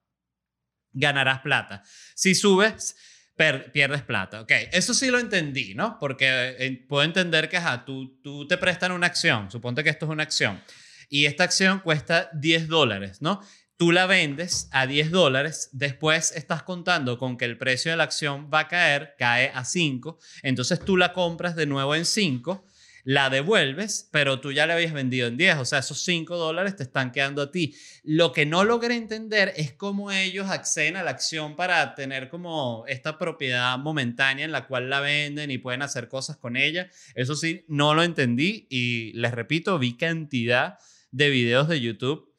ganarás 0.91 1.41
plata. 1.41 1.83
Si 2.15 2.33
subes, 2.33 2.95
pierdes 3.35 4.01
plata. 4.03 4.41
Ok, 4.41 4.51
eso 4.71 4.93
sí 4.93 5.09
lo 5.09 5.19
entendí, 5.19 5.75
¿no? 5.75 5.97
Porque 5.99 6.55
eh, 6.57 6.85
puedo 6.87 7.03
entender 7.03 7.49
que 7.49 7.59
tú, 7.85 8.19
tú 8.21 8.47
te 8.47 8.57
prestan 8.57 8.91
una 8.91 9.07
acción, 9.07 9.49
suponte 9.51 9.83
que 9.83 9.89
esto 9.89 10.05
es 10.05 10.11
una 10.11 10.23
acción, 10.23 10.61
y 11.09 11.25
esta 11.25 11.43
acción 11.43 11.79
cuesta 11.79 12.29
10 12.33 12.67
dólares, 12.67 13.21
¿no? 13.21 13.41
Tú 13.77 13.91
la 13.91 14.05
vendes 14.05 14.69
a 14.71 14.87
10 14.87 15.11
dólares, 15.11 15.69
después 15.71 16.31
estás 16.31 16.63
contando 16.63 17.17
con 17.17 17.37
que 17.37 17.45
el 17.45 17.57
precio 17.57 17.91
de 17.91 17.97
la 17.97 18.03
acción 18.03 18.49
va 18.53 18.61
a 18.61 18.67
caer, 18.67 19.15
cae 19.17 19.51
a 19.53 19.65
5, 19.65 20.19
entonces 20.43 20.79
tú 20.79 20.97
la 20.97 21.13
compras 21.13 21.55
de 21.55 21.65
nuevo 21.65 21.95
en 21.95 22.05
5, 22.05 22.65
la 23.05 23.29
devuelves, 23.29 24.07
pero 24.11 24.39
tú 24.39 24.51
ya 24.51 24.65
la 24.65 24.75
habías 24.75 24.93
vendido 24.93 25.27
en 25.27 25.35
10, 25.35 25.57
o 25.57 25.65
sea, 25.65 25.79
esos 25.79 26.01
5 26.03 26.37
dólares 26.37 26.75
te 26.75 26.83
están 26.83 27.11
quedando 27.11 27.41
a 27.41 27.51
ti. 27.51 27.75
Lo 28.03 28.31
que 28.31 28.45
no 28.45 28.63
logré 28.63 28.95
entender 28.95 29.53
es 29.57 29.73
cómo 29.73 30.11
ellos 30.11 30.49
acceden 30.49 30.95
a 30.95 31.03
la 31.03 31.11
acción 31.11 31.55
para 31.55 31.95
tener 31.95 32.29
como 32.29 32.85
esta 32.87 33.17
propiedad 33.17 33.77
momentánea 33.77 34.45
en 34.45 34.53
la 34.53 34.67
cual 34.67 34.89
la 34.89 35.01
venden 35.01 35.51
y 35.51 35.57
pueden 35.57 35.81
hacer 35.81 36.07
cosas 36.07 36.37
con 36.37 36.55
ella. 36.55 36.89
Eso 37.13 37.35
sí, 37.35 37.65
no 37.67 37.93
lo 37.93 38.03
entendí 38.03 38.67
y 38.69 39.11
les 39.13 39.33
repito, 39.33 39.77
vi 39.79 39.97
cantidad 39.97 40.77
de 41.11 41.29
videos 41.29 41.67
de 41.67 41.81
YouTube 41.81 42.32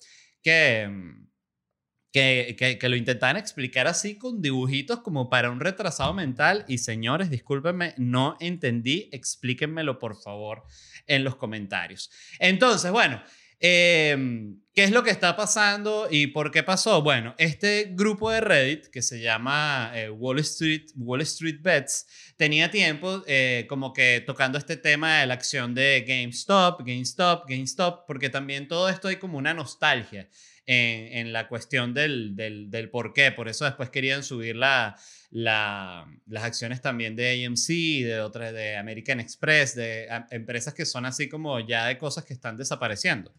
que 0.44 0.88
que, 2.14 2.54
que, 2.56 2.78
que, 2.78 2.88
lo 2.88 2.94
intentaban 2.94 3.36
explicar 3.36 3.88
así 3.88 4.16
con 4.16 4.40
dibujitos 4.40 5.00
como 5.00 5.28
para 5.28 5.50
un 5.50 5.58
retrasado 5.58 6.14
mental. 6.14 6.64
Y 6.68 6.78
señores, 6.78 7.28
discúlpenme, 7.28 7.92
no 7.96 8.36
entendí. 8.38 9.08
Explíquenmelo, 9.10 9.98
por 9.98 10.14
favor, 10.22 10.62
en 11.08 11.24
los 11.24 11.34
comentarios. 11.34 12.12
Entonces, 12.38 12.92
bueno, 12.92 13.20
eh, 13.66 14.14
¿qué 14.74 14.84
es 14.84 14.90
lo 14.90 15.02
que 15.02 15.10
está 15.10 15.36
pasando 15.36 16.06
y 16.10 16.26
por 16.26 16.50
qué 16.50 16.62
pasó? 16.62 17.00
Bueno, 17.00 17.34
este 17.38 17.88
grupo 17.92 18.30
de 18.30 18.42
Reddit 18.42 18.88
que 18.88 19.00
se 19.00 19.22
llama 19.22 19.90
eh, 19.94 20.10
Wall, 20.10 20.40
Street, 20.40 20.90
Wall 20.96 21.22
Street 21.22 21.62
Bets 21.62 22.06
tenía 22.36 22.70
tiempo 22.70 23.24
eh, 23.26 23.64
como 23.66 23.94
que 23.94 24.22
tocando 24.26 24.58
este 24.58 24.76
tema 24.76 25.20
de 25.20 25.28
la 25.28 25.32
acción 25.32 25.74
de 25.74 26.04
GameStop, 26.06 26.80
GameStop, 26.80 27.48
GameStop, 27.48 28.06
porque 28.06 28.28
también 28.28 28.68
todo 28.68 28.90
esto 28.90 29.08
hay 29.08 29.16
como 29.16 29.38
una 29.38 29.54
nostalgia 29.54 30.28
en, 30.66 31.32
la 31.32 31.48
cuestión 31.48 31.94
del, 31.94 32.36
del, 32.36 32.90
por 32.90 33.14
qué. 33.14 33.32
Por 33.32 33.48
eso 33.48 33.64
después 33.64 33.88
querían 33.88 34.22
subir 34.22 34.56
la, 34.56 34.94
la, 35.30 36.06
las 36.26 36.44
acciones 36.44 36.82
también 36.82 37.16
de 37.16 37.46
AMC, 37.46 38.04
de 38.04 38.20
otras, 38.20 38.52
de 38.52 38.76
American 38.76 39.20
Express, 39.20 39.74
de 39.74 40.06
empresas 40.30 40.74
que 40.74 40.84
son 40.84 41.06
así 41.06 41.30
como 41.30 41.60
ya 41.60 41.86
de 41.86 41.96
cosas 41.96 42.24
que 42.24 42.34
están 42.34 42.58
desapareciendo. 42.58 43.32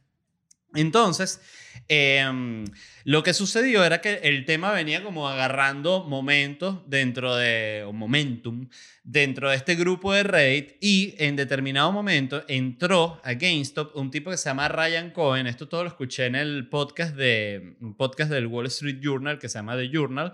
Entonces, 0.75 1.41
em, 1.87 2.65
lo 3.03 3.23
que 3.23 3.33
sucedió 3.33 3.83
era 3.83 4.01
que 4.01 4.19
el 4.23 4.45
tema 4.45 4.71
venía 4.71 5.03
como 5.03 5.29
agarrando 5.29 6.03
momentos 6.03 6.79
dentro 6.87 7.35
de, 7.35 7.83
o 7.85 7.93
momentum, 7.93 8.67
dentro 9.03 9.49
de 9.49 9.55
este 9.55 9.75
grupo 9.75 10.13
de 10.13 10.23
Reddit 10.23 10.77
y 10.81 11.13
en 11.17 11.35
determinado 11.35 11.91
momento 11.91 12.43
entró 12.47 13.21
a 13.23 13.33
GameStop 13.33 13.95
un 13.95 14.09
tipo 14.09 14.31
que 14.31 14.37
se 14.37 14.49
llama 14.49 14.67
Ryan 14.67 15.11
Cohen, 15.11 15.47
esto 15.47 15.67
todo 15.67 15.83
lo 15.83 15.89
escuché 15.89 16.25
en 16.25 16.35
el 16.35 16.67
podcast, 16.69 17.15
de, 17.15 17.75
podcast 17.97 18.31
del 18.31 18.47
Wall 18.47 18.65
Street 18.67 18.99
Journal 19.01 19.37
que 19.37 19.49
se 19.49 19.59
llama 19.59 19.77
The 19.77 19.89
Journal, 19.89 20.33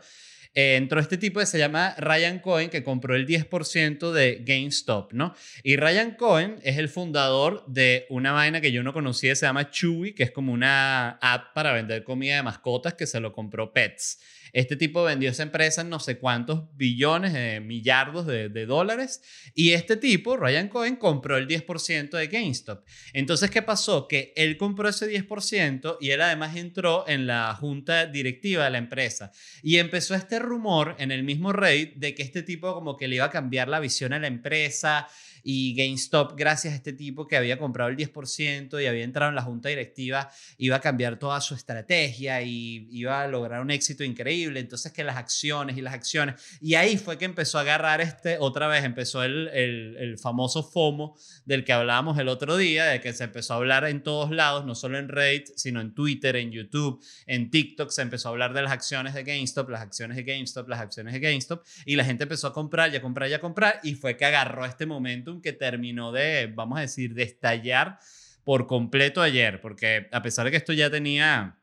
eh, 0.54 0.76
entró 0.76 1.00
este 1.00 1.18
tipo 1.18 1.40
que 1.40 1.46
se 1.46 1.58
llama 1.58 1.96
Ryan 1.98 2.40
Cohen, 2.40 2.70
que 2.70 2.84
compró 2.84 3.16
el 3.16 3.26
10% 3.26 4.12
de 4.12 4.44
GameStop, 4.46 5.14
¿no? 5.14 5.34
Y 5.64 5.78
Ryan 5.78 6.12
Cohen 6.12 6.60
es 6.64 6.78
el 6.78 6.90
fundador 6.90 7.64
de 7.68 8.06
una 8.10 8.32
vaina 8.32 8.60
que 8.60 8.72
yo 8.72 8.84
no 8.84 8.94
conocía, 8.94 9.36
se 9.36 9.46
llama 9.46 9.70
Chewy, 9.70 10.14
que 10.14 10.24
es 10.24 10.32
como 10.32 10.52
una 10.52 11.12
app 11.22 11.54
para 11.54 11.74
vender 11.74 12.04
comida 12.04 12.36
de 12.36 12.44
mascotas 12.44 12.96
que 12.96 13.08
se 13.08 13.20
lo 13.20 13.32
compró 13.32 13.72
Pets. 13.72 14.20
Este 14.54 14.76
tipo 14.76 15.04
vendió 15.04 15.30
esa 15.30 15.44
empresa 15.44 15.82
en 15.82 15.90
no 15.90 16.00
sé 16.00 16.18
cuántos 16.18 16.66
billones, 16.76 17.34
de 17.34 17.60
millardos 17.60 18.26
de, 18.28 18.50
dólares. 18.66 19.22
Y 19.56 19.72
este 19.72 19.98
tipo, 19.98 20.38
Ryan 20.38 20.68
Cohen, 20.68 20.96
compró 20.96 21.38
el 21.38 21.48
10% 21.48 22.10
de 22.10 22.28
GameStop. 22.28 22.86
Entonces, 23.14 23.50
¿qué 23.50 23.62
pasó? 23.62 24.08
Que 24.08 24.34
él 24.36 24.58
compró 24.58 24.90
ese 24.90 25.10
10% 25.10 25.98
y 26.00 26.12
él 26.12 26.22
además 26.22 26.56
entró 26.56 27.08
en 27.08 27.28
la 27.28 27.56
junta 27.56 28.06
directiva 28.06 28.66
de 28.66 28.72
la 28.72 28.78
empresa. 28.78 29.32
Y 29.64 29.78
empezó 29.78 30.16
este 30.16 30.40
rumor 30.40 30.96
en 31.00 31.12
el 31.12 31.24
mismo 31.24 31.54
Reddit 31.54 31.96
de 31.96 32.14
que 32.14 32.24
este 32.24 32.44
tipo 32.44 32.74
como 32.74 32.98
que 32.98 33.08
le 33.08 33.16
iba 33.16 33.26
a 33.26 33.30
cambiar 33.30 33.68
la 33.68 33.80
visión 33.80 34.14
a 34.14 34.20
la 34.20 34.28
empresa 34.28 35.08
y 35.44 35.76
GameStop, 35.76 36.38
gracias 36.38 36.74
a 36.74 36.76
este 36.76 36.94
tipo 36.94 37.28
que 37.28 37.38
había 37.38 37.58
comprado 37.58 37.90
el 37.90 37.98
10% 37.98 38.82
y 38.82 38.86
había 38.86 39.04
entrado 39.04 39.30
en 39.30 39.36
la 39.36 39.42
junta 39.42 39.70
directiva, 39.70 40.30
iba 40.58 40.76
a 40.76 40.82
cambiar 40.82 41.18
toda 41.18 41.42
su 41.42 41.56
estrategia 41.56 42.42
y 42.42 42.88
iba 42.92 43.22
a 43.22 43.28
lograr 43.28 43.62
un 43.62 43.72
éxito 43.72 44.04
increíble. 44.04 44.41
Entonces 44.46 44.92
que 44.92 45.04
las 45.04 45.18
acciones 45.18 45.78
y 45.78 45.82
las 45.82 45.94
acciones. 45.94 46.36
Y 46.62 46.76
ahí 46.76 46.98
fue 46.98 47.18
que 47.18 47.26
empezó 47.26 47.58
a 47.58 47.62
agarrar 47.62 48.02
este, 48.02 48.38
otra 48.40 48.68
vez 48.68 48.84
empezó 48.84 49.24
el, 49.24 49.48
el, 49.50 49.96
el 49.98 50.18
famoso 50.18 50.64
FOMO 50.64 51.18
del 51.46 51.64
que 51.64 51.74
hablábamos 51.74 52.18
el 52.18 52.28
otro 52.28 52.58
día, 52.58 52.86
de 52.86 53.02
que 53.02 53.14
se 53.14 53.24
empezó 53.24 53.54
a 53.54 53.58
hablar 53.58 53.86
en 53.86 54.04
todos 54.04 54.32
lados, 54.32 54.66
no 54.66 54.76
solo 54.76 54.98
en 54.98 55.10
Reddit, 55.10 55.48
sino 55.56 55.82
en 55.82 55.94
Twitter, 55.94 56.36
en 56.36 56.52
YouTube, 56.52 57.04
en 57.26 57.50
TikTok, 57.50 57.90
se 57.92 58.02
empezó 58.02 58.30
a 58.30 58.32
hablar 58.32 58.54
de 58.54 58.62
las 58.62 58.72
acciones 58.72 59.14
de 59.14 59.24
GameStop, 59.24 59.70
las 59.70 59.82
acciones 59.82 60.18
de 60.18 60.24
GameStop, 60.24 60.68
las 60.68 60.80
acciones 60.80 61.14
de 61.14 61.20
GameStop, 61.20 61.66
y 61.86 61.96
la 61.96 62.06
gente 62.06 62.24
empezó 62.24 62.48
a 62.48 62.54
comprar 62.54 62.94
y 62.94 62.98
a 62.98 63.02
comprar 63.02 63.30
y 63.30 63.34
a 63.34 63.40
comprar, 63.40 63.80
y 63.84 63.96
fue 63.96 64.18
que 64.18 64.26
agarró 64.26 64.66
este 64.66 64.86
momento 64.86 65.42
que 65.42 65.54
terminó 65.54 66.12
de, 66.12 66.52
vamos 66.54 66.78
a 66.78 66.82
decir, 66.82 67.14
de 67.14 67.24
estallar 67.24 68.00
por 68.44 68.68
completo 68.68 69.22
ayer, 69.22 69.62
porque 69.62 70.08
a 70.12 70.22
pesar 70.22 70.46
de 70.46 70.52
que 70.52 70.58
esto 70.58 70.74
ya 70.74 70.90
tenía, 70.90 71.60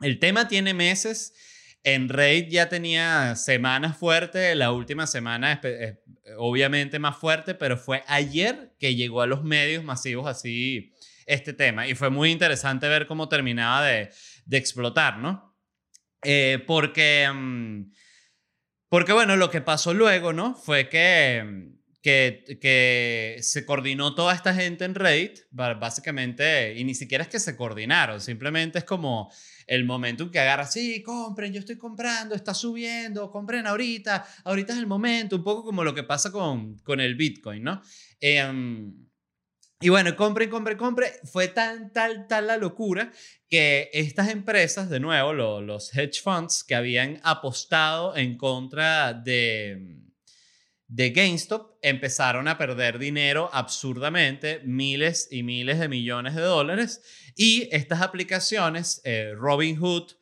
el 0.00 0.18
tema 0.18 0.48
tiene 0.48 0.74
meses, 0.74 1.34
en 1.84 2.08
Raid 2.08 2.48
ya 2.48 2.68
tenía 2.68 3.34
semanas 3.36 3.96
fuertes, 3.96 4.56
la 4.56 4.72
última 4.72 5.06
semana 5.06 5.60
obviamente 6.36 6.98
más 6.98 7.16
fuerte, 7.16 7.54
pero 7.54 7.76
fue 7.76 8.02
ayer 8.06 8.74
que 8.78 8.94
llegó 8.94 9.22
a 9.22 9.26
los 9.26 9.42
medios 9.42 9.84
masivos 9.84 10.26
así 10.26 10.92
este 11.26 11.52
tema 11.52 11.86
y 11.86 11.94
fue 11.94 12.10
muy 12.10 12.30
interesante 12.30 12.88
ver 12.88 13.06
cómo 13.06 13.28
terminaba 13.28 13.86
de, 13.86 14.10
de 14.46 14.56
explotar, 14.56 15.18
¿no? 15.18 15.56
Eh, 16.22 16.62
porque, 16.66 17.28
mm, 17.32 17.92
porque, 18.88 19.12
bueno, 19.12 19.36
lo 19.36 19.50
que 19.50 19.60
pasó 19.60 19.94
luego, 19.94 20.32
¿no? 20.32 20.54
Fue 20.54 20.88
que 20.88 21.44
mm, 21.44 21.78
que, 22.02 23.38
se 23.40 23.66
coordinó 23.66 24.14
toda 24.14 24.34
esta 24.34 24.54
gente 24.54 24.84
en 24.84 24.94
Reddit, 24.94 25.40
básicamente, 25.50 26.74
y 26.76 26.84
ni 26.84 26.94
siquiera 26.94 27.22
es 27.24 27.28
que 27.28 27.40
se 27.40 27.56
coordinaron, 27.56 28.20
simplemente 28.20 28.78
es 28.78 28.84
como 28.84 29.30
el 29.68 29.84
momento 29.84 30.24
en 30.24 30.30
que 30.30 30.40
agarra, 30.40 30.66
sí, 30.66 31.02
compren, 31.02 31.52
yo 31.52 31.60
estoy 31.60 31.76
comprando, 31.76 32.34
está 32.34 32.54
subiendo, 32.54 33.30
compren 33.30 33.66
ahorita, 33.66 34.26
ahorita 34.44 34.72
es 34.72 34.78
el 34.78 34.86
momento, 34.86 35.36
un 35.36 35.44
poco 35.44 35.62
como 35.62 35.84
lo 35.84 35.94
que 35.94 36.02
pasa 36.02 36.32
con, 36.32 36.78
con 36.78 37.00
el 37.00 37.14
Bitcoin, 37.14 37.62
¿no? 37.62 37.80
Em, 38.18 39.08
y 39.80 39.90
bueno, 39.90 40.16
compren, 40.16 40.50
compren, 40.50 40.76
compren. 40.76 41.12
Fue 41.22 41.46
tan, 41.46 41.92
tal, 41.92 42.26
tal 42.26 42.48
la 42.48 42.56
locura 42.56 43.12
que 43.48 43.90
estas 43.92 44.28
empresas, 44.30 44.90
de 44.90 44.98
nuevo, 44.98 45.32
los 45.32 45.96
hedge 45.96 46.20
funds 46.20 46.64
que 46.64 46.74
habían 46.74 47.20
apostado 47.22 48.16
en 48.16 48.36
contra 48.36 49.12
de, 49.12 50.07
de 50.88 51.10
GameStop 51.10 51.76
empezaron 51.82 52.48
a 52.48 52.56
perder 52.56 52.98
dinero 52.98 53.50
absurdamente, 53.52 54.60
miles 54.64 55.28
y 55.30 55.42
miles 55.42 55.78
de 55.78 55.88
millones 55.88 56.34
de 56.34 56.40
dólares, 56.40 57.02
y 57.36 57.68
estas 57.70 58.00
aplicaciones, 58.00 59.02
eh, 59.04 59.34
Robinhood 59.36 60.12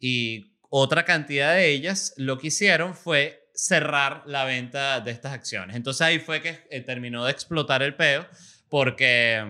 y 0.00 0.56
otra 0.70 1.04
cantidad 1.04 1.54
de 1.54 1.68
ellas, 1.68 2.14
lo 2.16 2.38
que 2.38 2.48
hicieron 2.48 2.94
fue 2.94 3.50
cerrar 3.54 4.24
la 4.26 4.44
venta 4.44 5.00
de 5.00 5.10
estas 5.12 5.32
acciones. 5.32 5.76
Entonces 5.76 6.00
ahí 6.00 6.18
fue 6.18 6.40
que 6.40 6.66
eh, 6.70 6.80
terminó 6.80 7.24
de 7.26 7.30
explotar 7.30 7.82
el 7.82 7.94
peo, 7.94 8.26
porque, 8.68 9.44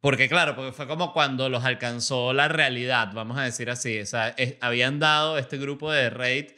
porque 0.00 0.28
claro, 0.28 0.54
porque 0.54 0.72
fue 0.72 0.86
como 0.86 1.12
cuando 1.14 1.48
los 1.48 1.64
alcanzó 1.64 2.34
la 2.34 2.48
realidad, 2.48 3.10
vamos 3.14 3.38
a 3.38 3.44
decir 3.44 3.70
así. 3.70 3.98
O 3.98 4.06
sea, 4.06 4.36
habían 4.60 5.00
dado 5.00 5.38
este 5.38 5.56
grupo 5.56 5.90
de 5.90 6.10
Reddit 6.10 6.52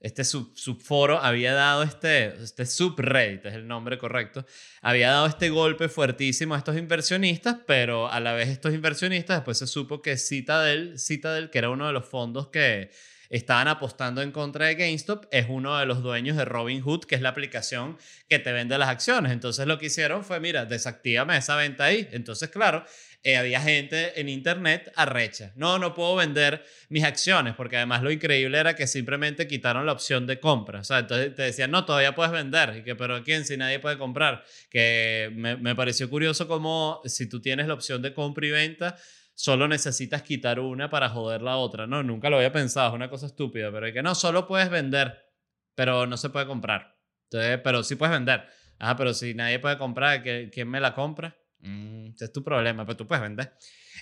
este 0.00 0.24
subforo 0.24 1.18
había 1.18 1.54
dado 1.54 1.82
este, 1.82 2.26
este 2.42 2.66
subreddit, 2.66 3.46
es 3.46 3.54
el 3.54 3.66
nombre 3.66 3.98
correcto, 3.98 4.44
había 4.82 5.10
dado 5.10 5.26
este 5.26 5.48
golpe 5.48 5.88
fuertísimo 5.88 6.54
a 6.54 6.58
estos 6.58 6.76
inversionistas, 6.76 7.56
pero 7.66 8.10
a 8.10 8.20
la 8.20 8.32
vez 8.32 8.48
estos 8.48 8.74
inversionistas 8.74 9.38
después 9.38 9.58
se 9.58 9.66
supo 9.66 10.02
que 10.02 10.16
Citadel, 10.16 10.98
Citadel, 10.98 11.50
que 11.50 11.58
era 11.58 11.70
uno 11.70 11.86
de 11.86 11.92
los 11.92 12.06
fondos 12.06 12.48
que 12.48 12.90
estaban 13.30 13.68
apostando 13.68 14.22
en 14.22 14.32
contra 14.32 14.66
de 14.66 14.74
GameStop, 14.74 15.26
es 15.30 15.46
uno 15.48 15.76
de 15.78 15.86
los 15.86 16.02
dueños 16.02 16.36
de 16.36 16.44
Robinhood, 16.44 17.04
que 17.04 17.14
es 17.14 17.20
la 17.20 17.30
aplicación 17.30 17.98
que 18.28 18.38
te 18.38 18.52
vende 18.52 18.78
las 18.78 18.88
acciones. 18.88 19.32
Entonces 19.32 19.66
lo 19.66 19.78
que 19.78 19.86
hicieron 19.86 20.24
fue, 20.24 20.40
mira, 20.40 20.64
desactívame 20.64 21.36
esa 21.36 21.56
venta 21.56 21.84
ahí. 21.84 22.08
Entonces, 22.12 22.48
claro, 22.50 22.84
eh, 23.26 23.36
había 23.36 23.60
gente 23.60 24.20
en 24.20 24.28
internet 24.28 24.92
arrecha. 24.94 25.50
No, 25.56 25.80
no 25.80 25.94
puedo 25.94 26.14
vender 26.14 26.64
mis 26.90 27.02
acciones, 27.02 27.56
porque 27.56 27.76
además 27.76 28.04
lo 28.04 28.12
increíble 28.12 28.56
era 28.56 28.76
que 28.76 28.86
simplemente 28.86 29.48
quitaron 29.48 29.84
la 29.84 29.90
opción 29.90 30.28
de 30.28 30.38
compra. 30.38 30.78
O 30.78 30.84
sea, 30.84 31.00
entonces 31.00 31.34
te 31.34 31.42
decían, 31.42 31.72
no, 31.72 31.84
todavía 31.84 32.14
puedes 32.14 32.30
vender. 32.30 32.76
Y 32.76 32.82
que, 32.84 32.94
pero 32.94 33.24
¿quién? 33.24 33.44
Si 33.44 33.56
nadie 33.56 33.80
puede 33.80 33.98
comprar. 33.98 34.44
Que 34.70 35.32
me, 35.34 35.56
me 35.56 35.74
pareció 35.74 36.08
curioso 36.08 36.46
como 36.46 37.00
si 37.04 37.28
tú 37.28 37.40
tienes 37.40 37.66
la 37.66 37.74
opción 37.74 38.00
de 38.00 38.14
compra 38.14 38.46
y 38.46 38.52
venta, 38.52 38.96
solo 39.34 39.66
necesitas 39.66 40.22
quitar 40.22 40.60
una 40.60 40.88
para 40.88 41.08
joder 41.08 41.42
la 41.42 41.56
otra. 41.56 41.88
No, 41.88 42.04
nunca 42.04 42.30
lo 42.30 42.36
había 42.36 42.52
pensado, 42.52 42.90
es 42.90 42.94
una 42.94 43.10
cosa 43.10 43.26
estúpida, 43.26 43.72
pero 43.72 43.88
es 43.88 43.92
que 43.92 44.04
no, 44.04 44.14
solo 44.14 44.46
puedes 44.46 44.70
vender, 44.70 45.32
pero 45.74 46.06
no 46.06 46.16
se 46.16 46.30
puede 46.30 46.46
comprar. 46.46 46.96
Entonces, 47.24 47.58
pero 47.64 47.82
sí 47.82 47.96
puedes 47.96 48.12
vender. 48.12 48.46
Ah, 48.78 48.96
pero 48.96 49.12
si 49.14 49.34
nadie 49.34 49.58
puede 49.58 49.78
comprar, 49.78 50.22
¿quién 50.22 50.68
me 50.68 50.78
la 50.78 50.94
compra? 50.94 51.36
Mm, 51.60 52.08
ese 52.14 52.26
es 52.26 52.32
tu 52.32 52.42
problema, 52.42 52.84
pero 52.84 52.96
tú 52.96 53.06
puedes 53.06 53.22
vender. 53.22 53.52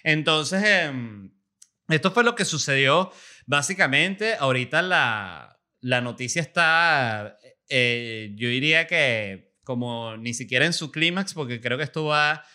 Entonces, 0.03 0.63
em, 0.65 1.31
esto 1.89 2.11
fue 2.11 2.25
lo 2.25 2.35
que 2.35 2.45
sucedió. 2.45 3.13
Básicamente, 3.47 4.35
ahorita 4.39 4.83
la, 4.83 5.61
la 5.81 6.01
noticia 6.01 6.41
está, 6.43 7.39
eh, 7.69 8.33
yo 8.37 8.49
diría 8.49 8.87
que 8.87 9.55
como 9.65 10.17
ni 10.17 10.35
siquiera 10.35 10.67
en 10.67 10.73
su 10.73 10.93
clímax, 10.93 11.35
porque 11.35 11.61
creo 11.61 11.79
que 11.79 11.85
esto 11.85 12.05
va 12.05 12.33
a 12.33 12.47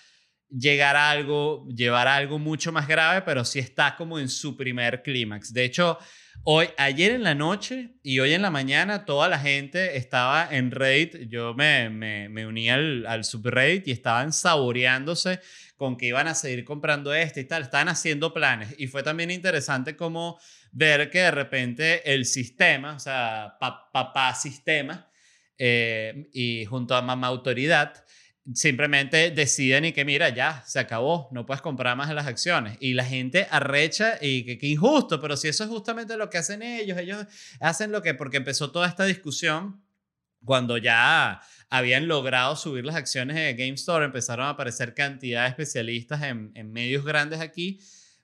llegar 0.50 0.96
a 0.96 1.10
algo, 1.10 1.68
llevar 1.70 2.08
a 2.08 2.15
algo 2.15 2.39
mucho 2.39 2.72
más 2.72 2.88
grave, 2.88 3.22
pero 3.24 3.46
sí 3.46 3.60
está 3.60 3.96
como 3.96 4.20
en 4.20 4.29
su 4.29 4.56
primer 4.56 5.01
clímax. 5.03 5.53
De 5.53 5.63
hecho, 5.63 5.98
Hoy, 6.43 6.69
ayer 6.77 7.12
en 7.12 7.24
la 7.24 7.36
noche 7.36 7.89
y 8.01 8.19
hoy 8.19 8.34
en 8.34 8.41
la 8.41 8.50
mañana, 8.50 9.05
toda 9.05 9.27
la 9.27 9.38
gente 9.39 9.98
estaba 9.98 10.48
en 10.50 10.72
Reddit. 10.72 11.29
Yo 11.29 11.53
me, 11.53 11.89
me, 11.89 12.48
uní 12.48 12.69
al, 12.69 13.05
al 13.05 13.24
subreddit 13.25 13.88
y 13.88 13.91
estaban 13.91 14.31
saboreándose 14.31 15.41
con 15.75 15.98
que 15.98 16.08
iban 16.08 16.27
a 16.27 16.36
seguir 16.36 16.63
comprando 16.63 17.13
este 17.13 17.41
y 17.41 17.43
tal. 17.46 17.63
Estaban 17.63 17.89
haciendo 17.89 18.34
planes. 18.34 18.74
Y 18.77 18.88
fue 18.88 19.03
también 19.03 19.31
interesante 19.31 19.96
como 19.96 20.39
ver 20.72 21.10
que 21.12 21.19
de 21.19 21.31
repente 21.31 22.13
el 22.13 22.25
sistema, 22.25 22.96
o 22.96 23.00
sea, 23.00 23.58
papá 23.60 24.34
sistema, 24.34 25.10
eh, 25.58 26.29
y 26.31 26.63
junto 26.65 26.96
a 26.96 27.01
mamá 27.01 27.27
autoridad, 27.27 28.05
simplemente 28.53 29.32
deciden 29.32 29.86
y 29.86 29.91
que 29.91 30.06
mira, 30.06 30.29
ya, 30.29 30.63
se 30.65 30.79
acabó, 30.79 31.29
no 31.32 31.46
puedes 31.46 31.62
comprar 31.62 31.96
más 31.96 32.13
las 32.13 32.27
acciones. 32.27 32.77
Y 32.79 32.94
la 32.94 33.06
gente 33.06 33.48
arrecha 33.50 34.18
y 34.22 34.58
que, 34.58 34.68
injusto, 34.68 35.20
pero 35.22 35.38
si 35.38 35.48
eso 35.48 35.63
es 35.63 35.70
justamente 35.70 36.18
lo 36.18 36.29
que 36.29 36.38
hacen 36.38 36.62
ellos, 36.62 36.98
ellos 36.98 37.25
hacen 37.60 37.91
lo 37.91 38.01
que, 38.01 38.13
porque 38.13 38.38
empezó 38.38 38.72
toda 38.72 38.88
esta 38.88 39.06
discusión 39.06 39.82
cuando 40.44 40.77
ya 40.77 41.41
habían 41.70 42.08
logrado 42.08 42.56
subir 42.56 42.86
las 42.86 42.96
acciones 42.96 43.36
de 43.36 43.53
GameStop, 43.53 44.01
empezaron 44.01 44.48
a 44.48 44.51
aparecer 44.51 44.94
cantidad 44.94 45.44
de 45.44 45.50
especialistas 45.50 46.24
en, 46.24 46.72
medios 46.72 47.06
grandes 47.06 47.41
aquí. 47.41 47.79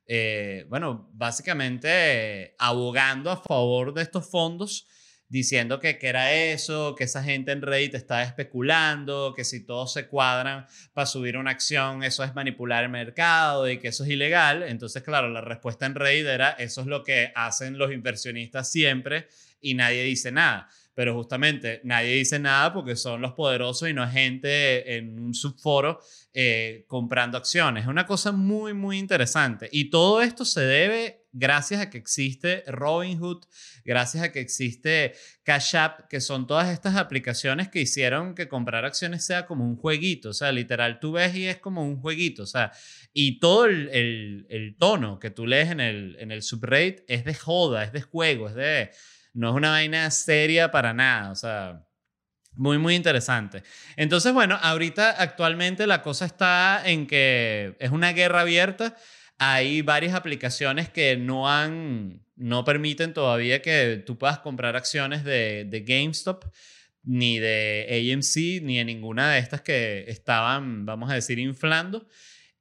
Eh, 0.07 0.65
bueno, 0.69 1.09
básicamente 1.13 2.55
abogando 2.57 3.31
a 3.31 3.37
favor 3.37 3.93
de 3.93 4.03
estos 4.03 4.29
fondos 4.29 4.87
diciendo 5.27 5.79
que, 5.79 5.97
que, 5.97 6.07
era 6.07 6.33
eso, 6.33 6.95
que 6.95 7.05
esa 7.05 7.23
gente 7.23 7.51
en 7.51 7.61
Reddit 7.61 7.95
estaba 7.95 8.23
especulando, 8.23 9.33
que 9.35 9.43
si 9.43 9.65
todos 9.65 9.93
se 9.93 10.07
cuadran 10.07 10.65
para 10.93 11.05
subir 11.05 11.37
una 11.37 11.51
acción, 11.51 12.03
eso 12.03 12.23
es 12.23 12.35
manipular 12.35 12.83
el 12.83 12.89
mercado 12.89 13.69
y 13.69 13.79
que 13.79 13.89
eso 13.89 14.03
es 14.03 14.09
ilegal. 14.11 14.63
Entonces, 14.63 15.03
claro, 15.03 15.29
la 15.29 15.41
respuesta 15.41 15.85
en 15.85 15.95
Reddit 15.95 16.27
era, 16.27 16.51
eso 16.51 16.81
es 16.81 16.87
lo 16.87 17.03
que 17.03 17.31
hacen 17.35 17.77
los 17.77 17.91
inversionistas 17.91 18.71
siempre 18.71 19.27
y 19.61 19.73
nadie 19.73 20.03
dice 20.03 20.31
nada 20.31 20.69
pero 20.95 21.13
justamente 21.13 21.81
nadie 21.83 22.15
dice 22.15 22.39
nada 22.39 22.73
porque 22.73 22.95
son 22.95 23.21
los 23.21 23.33
poderosos 23.33 23.89
y 23.89 23.93
no 23.93 24.09
gente 24.09 24.95
en 24.95 25.19
un 25.19 25.33
subforo 25.33 25.99
eh, 26.33 26.85
comprando 26.87 27.37
acciones. 27.37 27.83
Es 27.83 27.89
una 27.89 28.05
cosa 28.05 28.31
muy, 28.31 28.73
muy 28.73 28.97
interesante. 28.97 29.67
Y 29.71 29.89
todo 29.89 30.21
esto 30.21 30.45
se 30.45 30.61
debe 30.61 31.24
gracias 31.37 31.81
a 31.81 31.89
que 31.89 31.97
existe 31.97 32.63
Robinhood, 32.65 33.43
gracias 33.83 34.23
a 34.23 34.31
que 34.31 34.39
existe 34.39 35.13
Cash 35.43 35.75
App, 35.75 36.07
que 36.07 36.21
son 36.21 36.47
todas 36.47 36.69
estas 36.69 36.95
aplicaciones 36.95 37.67
que 37.67 37.81
hicieron 37.81 38.35
que 38.35 38.47
comprar 38.47 38.85
acciones 38.85 39.25
sea 39.25 39.45
como 39.45 39.65
un 39.65 39.75
jueguito. 39.75 40.29
O 40.29 40.33
sea, 40.33 40.51
literal, 40.51 40.99
tú 40.99 41.11
ves 41.11 41.35
y 41.35 41.47
es 41.47 41.57
como 41.57 41.83
un 41.83 41.97
jueguito. 41.97 42.43
O 42.43 42.47
sea, 42.47 42.71
y 43.13 43.39
todo 43.39 43.65
el, 43.65 44.75
tono 44.79 45.19
que 45.19 45.29
tú 45.29 45.45
lees 45.45 45.69
en 45.69 45.81
el, 45.81 46.15
en 46.19 46.31
el 46.31 46.41
subreddit 46.41 47.01
es 47.07 47.25
de 47.25 47.33
joda, 47.33 47.83
es 47.83 47.91
de 47.91 48.01
juego, 48.01 48.47
es 48.49 48.55
de 48.55 48.91
no 49.33 49.49
es 49.49 49.55
una 49.55 49.71
vaina 49.71 50.09
seria 50.11 50.71
para 50.71 50.93
nada, 50.93 51.31
o 51.31 51.35
sea, 51.35 51.85
muy, 52.53 52.77
muy 52.77 52.95
interesante. 52.95 53.63
Entonces, 53.97 54.31
bueno, 54.31 54.57
ahorita 54.61 55.11
actualmente 55.11 55.85
la 55.87 56.01
cosa 56.01 56.25
está 56.25 56.81
en 56.85 57.05
que 57.05 57.75
es 57.79 57.91
una 57.91 58.13
guerra 58.13 58.41
abierta. 58.41 58.95
Hay 59.37 59.81
varias 59.81 60.13
aplicaciones 60.13 60.89
que 60.89 61.17
no 61.17 61.49
han, 61.49 62.21
no 62.35 62.63
permiten 62.63 63.13
todavía 63.13 63.61
que 63.61 64.03
tú 64.05 64.17
puedas 64.17 64.39
comprar 64.39 64.75
acciones 64.75 65.23
de, 65.23 65.65
de 65.65 65.81
GameStop 65.81 66.45
ni 67.03 67.39
de 67.39 68.11
AMC, 68.13 68.63
ni 68.63 68.77
de 68.77 68.85
ninguna 68.85 69.31
de 69.31 69.39
estas 69.39 69.61
que 69.61 70.05
estaban, 70.07 70.85
vamos 70.85 71.11
a 71.11 71.15
decir, 71.15 71.37
inflando 71.37 72.07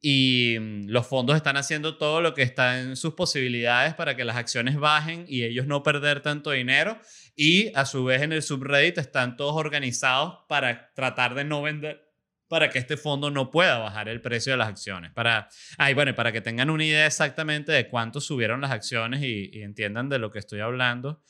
y 0.06 0.58
mm, 0.60 0.88
los 0.88 1.06
fondos 1.06 1.34
están 1.34 1.56
haciendo 1.56 1.96
todo 1.96 2.20
lo 2.20 2.34
que 2.34 2.42
está 2.42 2.78
en 2.78 2.94
sus 2.94 3.14
posibilidades 3.14 3.94
para 3.94 4.14
que 4.14 4.26
las 4.26 4.36
acciones 4.36 4.76
bajen 4.76 5.24
y 5.26 5.44
ellos 5.44 5.66
no 5.66 5.82
perder 5.82 6.20
tanto 6.20 6.50
dinero. 6.50 7.00
Y 7.34 7.74
a 7.74 7.86
su 7.86 8.04
vez 8.04 8.20
en 8.20 8.34
el 8.34 8.42
subreddit 8.42 8.98
están 8.98 9.38
todos 9.38 9.56
organizados 9.56 10.40
para 10.46 10.92
tratar 10.92 11.34
de 11.34 11.44
no 11.44 11.62
vender, 11.62 12.03
para 12.48 12.68
que 12.70 12.78
este 12.78 12.96
fondo 12.96 13.30
no 13.30 13.50
pueda 13.50 13.78
bajar 13.78 14.08
el 14.08 14.20
precio 14.20 14.52
de 14.52 14.58
las 14.58 14.68
acciones. 14.68 15.12
Para, 15.12 15.48
ay, 15.78 15.94
bueno, 15.94 16.14
para 16.14 16.32
que 16.32 16.40
tengan 16.40 16.70
una 16.70 16.84
idea 16.84 17.06
exactamente 17.06 17.72
de 17.72 17.88
cuánto 17.88 18.20
subieron 18.20 18.60
las 18.60 18.70
acciones 18.70 19.22
y, 19.22 19.62
entiendan 19.62 20.08
de 20.08 20.18
lo 20.18 20.30
que 20.30 20.38
estoy 20.38 20.60
hablando, 20.60 21.22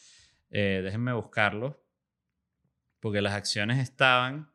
eh, 0.50 0.80
déjenme 0.83 1.12
buscarlo, 1.12 1.85
porque 3.00 3.21
las 3.21 3.35
acciones 3.35 3.78
estaban 3.78 4.50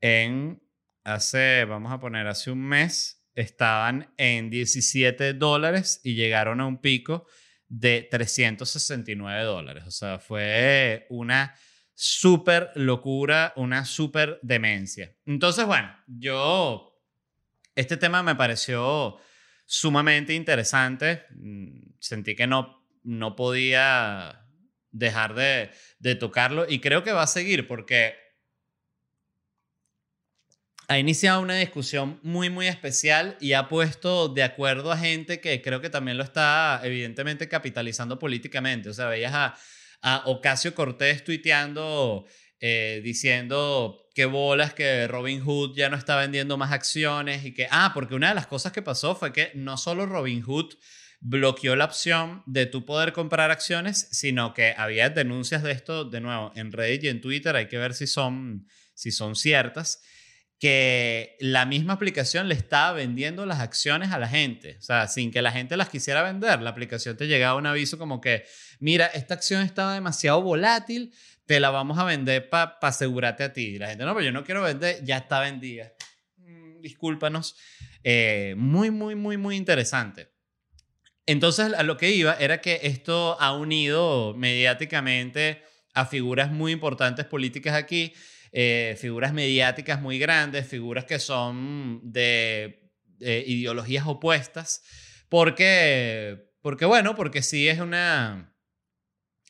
en 0.00 0.62
hace, 1.04 1.64
vamos 1.64 1.92
a 1.92 2.00
poner, 2.00 2.26
hace 2.26 2.50
un 2.50 2.62
mes 2.62 3.24
estaban 3.34 4.12
en 4.16 4.50
17 4.50 5.34
dólares 5.34 6.00
y 6.02 6.14
llegaron 6.14 6.60
a 6.60 6.66
un 6.66 6.80
pico 6.80 7.26
de 7.68 8.06
369 8.10 9.44
dólares. 9.44 9.84
O 9.86 9.90
sea, 9.90 10.18
fue 10.18 11.06
una 11.10 11.54
súper 11.96 12.70
locura, 12.74 13.54
una 13.56 13.86
súper 13.86 14.38
demencia. 14.42 15.16
Entonces, 15.24 15.64
bueno, 15.64 15.90
yo, 16.06 16.94
este 17.74 17.96
tema 17.96 18.22
me 18.22 18.36
pareció 18.36 19.16
sumamente 19.64 20.34
interesante. 20.34 21.24
Mm, 21.30 21.94
sentí 21.98 22.36
que 22.36 22.46
no, 22.46 22.86
no 23.02 23.34
podía 23.34 24.46
dejar 24.90 25.34
de, 25.34 25.70
de 25.98 26.14
tocarlo 26.14 26.66
y 26.68 26.80
creo 26.80 27.02
que 27.02 27.12
va 27.12 27.22
a 27.22 27.26
seguir 27.26 27.66
porque 27.66 28.14
ha 30.88 30.98
iniciado 30.98 31.40
una 31.40 31.56
discusión 31.56 32.20
muy, 32.22 32.50
muy 32.50 32.68
especial 32.68 33.36
y 33.40 33.54
ha 33.54 33.68
puesto 33.68 34.28
de 34.28 34.42
acuerdo 34.42 34.92
a 34.92 34.98
gente 34.98 35.40
que 35.40 35.60
creo 35.60 35.80
que 35.80 35.90
también 35.90 36.16
lo 36.16 36.24
está 36.24 36.80
evidentemente 36.84 37.48
capitalizando 37.48 38.18
políticamente. 38.18 38.90
O 38.90 38.94
sea, 38.94 39.08
veías 39.08 39.34
a, 39.34 39.56
a 40.02 40.22
Ocasio 40.26 40.74
Cortés 40.74 41.24
tuiteando 41.24 42.26
eh, 42.60 43.00
diciendo 43.04 44.08
que 44.14 44.24
bolas 44.24 44.72
que 44.72 45.06
Robin 45.08 45.40
Hood 45.40 45.76
ya 45.76 45.90
no 45.90 45.96
está 45.96 46.16
vendiendo 46.16 46.56
más 46.56 46.72
acciones 46.72 47.44
y 47.44 47.52
que, 47.52 47.68
ah, 47.70 47.90
porque 47.92 48.14
una 48.14 48.30
de 48.30 48.34
las 48.34 48.46
cosas 48.46 48.72
que 48.72 48.80
pasó 48.80 49.14
fue 49.14 49.32
que 49.32 49.50
no 49.54 49.76
solo 49.76 50.06
Robin 50.06 50.40
Hood 50.40 50.74
bloqueó 51.20 51.76
la 51.76 51.84
opción 51.84 52.42
de 52.46 52.66
tu 52.66 52.86
poder 52.86 53.12
comprar 53.12 53.50
acciones, 53.50 54.08
sino 54.12 54.54
que 54.54 54.74
había 54.76 55.10
denuncias 55.10 55.62
de 55.62 55.72
esto, 55.72 56.04
de 56.04 56.20
nuevo, 56.20 56.52
en 56.54 56.72
Reddit 56.72 57.04
y 57.04 57.08
en 57.08 57.20
Twitter, 57.20 57.56
hay 57.56 57.68
que 57.68 57.78
ver 57.78 57.94
si 57.94 58.06
son, 58.06 58.66
si 58.94 59.10
son 59.10 59.36
ciertas 59.36 60.02
que 60.58 61.36
la 61.38 61.66
misma 61.66 61.94
aplicación 61.94 62.48
le 62.48 62.54
estaba 62.54 62.92
vendiendo 62.92 63.44
las 63.44 63.60
acciones 63.60 64.12
a 64.12 64.18
la 64.18 64.28
gente. 64.28 64.76
O 64.78 64.82
sea, 64.82 65.06
sin 65.06 65.30
que 65.30 65.42
la 65.42 65.52
gente 65.52 65.76
las 65.76 65.90
quisiera 65.90 66.22
vender, 66.22 66.62
la 66.62 66.70
aplicación 66.70 67.16
te 67.16 67.26
llegaba 67.26 67.58
un 67.58 67.66
aviso 67.66 67.98
como 67.98 68.20
que, 68.20 68.44
mira, 68.78 69.06
esta 69.06 69.34
acción 69.34 69.62
estaba 69.62 69.94
demasiado 69.94 70.40
volátil, 70.40 71.12
te 71.44 71.60
la 71.60 71.70
vamos 71.70 71.98
a 71.98 72.04
vender 72.04 72.48
para 72.48 72.78
asegurarte 72.80 73.44
a 73.44 73.52
ti. 73.52 73.74
Y 73.74 73.78
la 73.78 73.88
gente, 73.88 74.04
no, 74.04 74.14
pero 74.14 74.24
yo 74.24 74.32
no 74.32 74.44
quiero 74.44 74.62
vender, 74.62 75.04
ya 75.04 75.18
está 75.18 75.40
vendida. 75.40 75.92
Mm, 76.38 76.80
discúlpanos. 76.80 77.56
Eh, 78.02 78.54
muy, 78.56 78.90
muy, 78.90 79.14
muy, 79.14 79.36
muy 79.36 79.56
interesante. 79.56 80.30
Entonces, 81.26 81.74
a 81.74 81.82
lo 81.82 81.98
que 81.98 82.12
iba 82.12 82.34
era 82.34 82.60
que 82.62 82.80
esto 82.84 83.36
ha 83.40 83.52
unido 83.52 84.32
mediáticamente 84.34 85.62
a 85.92 86.06
figuras 86.06 86.50
muy 86.50 86.72
importantes 86.72 87.26
políticas 87.26 87.74
aquí 87.74 88.14
eh, 88.52 88.96
figuras 88.98 89.32
mediáticas 89.32 90.00
muy 90.00 90.18
grandes, 90.18 90.66
figuras 90.66 91.04
que 91.04 91.18
son 91.18 92.00
de, 92.02 92.82
ideologías 93.18 94.06
opuestas, 94.06 94.82
porque, 95.28 96.50
porque, 96.60 96.84
bueno, 96.84 97.14
porque 97.14 97.42
sí 97.42 97.68
es 97.68 97.80
una, 97.80 98.54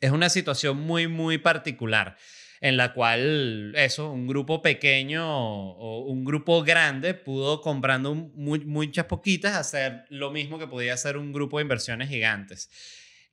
es 0.01 0.11
una 0.11 0.29
situación 0.29 0.79
muy, 0.79 1.09
muy 1.09 1.39
particular 1.39 2.17
en 2.61 2.77
la 2.77 2.93
cual 2.93 3.75
eso, 3.77 4.11
un 4.11 4.27
grupo 4.27 4.63
pequeño 4.63 5.25
o 5.25 6.07
un 6.07 6.25
grupo 6.25 6.63
grande 6.63 7.15
pudo 7.15 7.61
comprando 7.61 8.15
muchas 8.15 9.07
poquitas 9.07 9.57
hacer 9.57 10.05
lo 10.09 10.31
mismo 10.31 10.59
que 10.59 10.67
podía 10.67 10.95
hacer 10.95 11.17
un 11.17 11.33
grupo 11.33 11.59
de 11.59 11.63
inversiones 11.63 12.09
gigantes. 12.09 12.71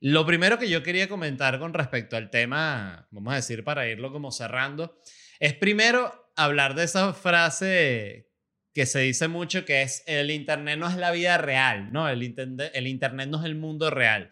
Lo 0.00 0.26
primero 0.26 0.58
que 0.58 0.68
yo 0.68 0.82
quería 0.82 1.08
comentar 1.08 1.58
con 1.58 1.72
respecto 1.72 2.16
al 2.16 2.30
tema, 2.30 3.08
vamos 3.10 3.32
a 3.32 3.36
decir 3.36 3.64
para 3.64 3.88
irlo 3.88 4.12
como 4.12 4.32
cerrando, 4.32 5.00
es 5.40 5.54
primero 5.54 6.30
hablar 6.36 6.74
de 6.74 6.84
esa 6.84 7.12
frase 7.12 8.30
que 8.74 8.86
se 8.86 8.98
dice 8.98 9.28
mucho 9.28 9.64
que 9.64 9.82
es 9.82 10.02
el 10.06 10.30
Internet 10.32 10.78
no 10.78 10.88
es 10.88 10.96
la 10.96 11.12
vida 11.12 11.38
real, 11.38 11.92
¿no? 11.92 12.08
El, 12.08 12.24
internet, 12.24 12.72
el 12.74 12.88
Internet 12.88 13.28
no 13.28 13.38
es 13.38 13.44
el 13.44 13.54
mundo 13.54 13.88
real. 13.88 14.30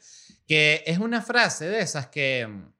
Que 0.48 0.82
es 0.86 0.98
una 0.98 1.22
frase 1.22 1.68
de 1.68 1.80
esas 1.80 2.08
que 2.08 2.46
mm, 2.46 2.72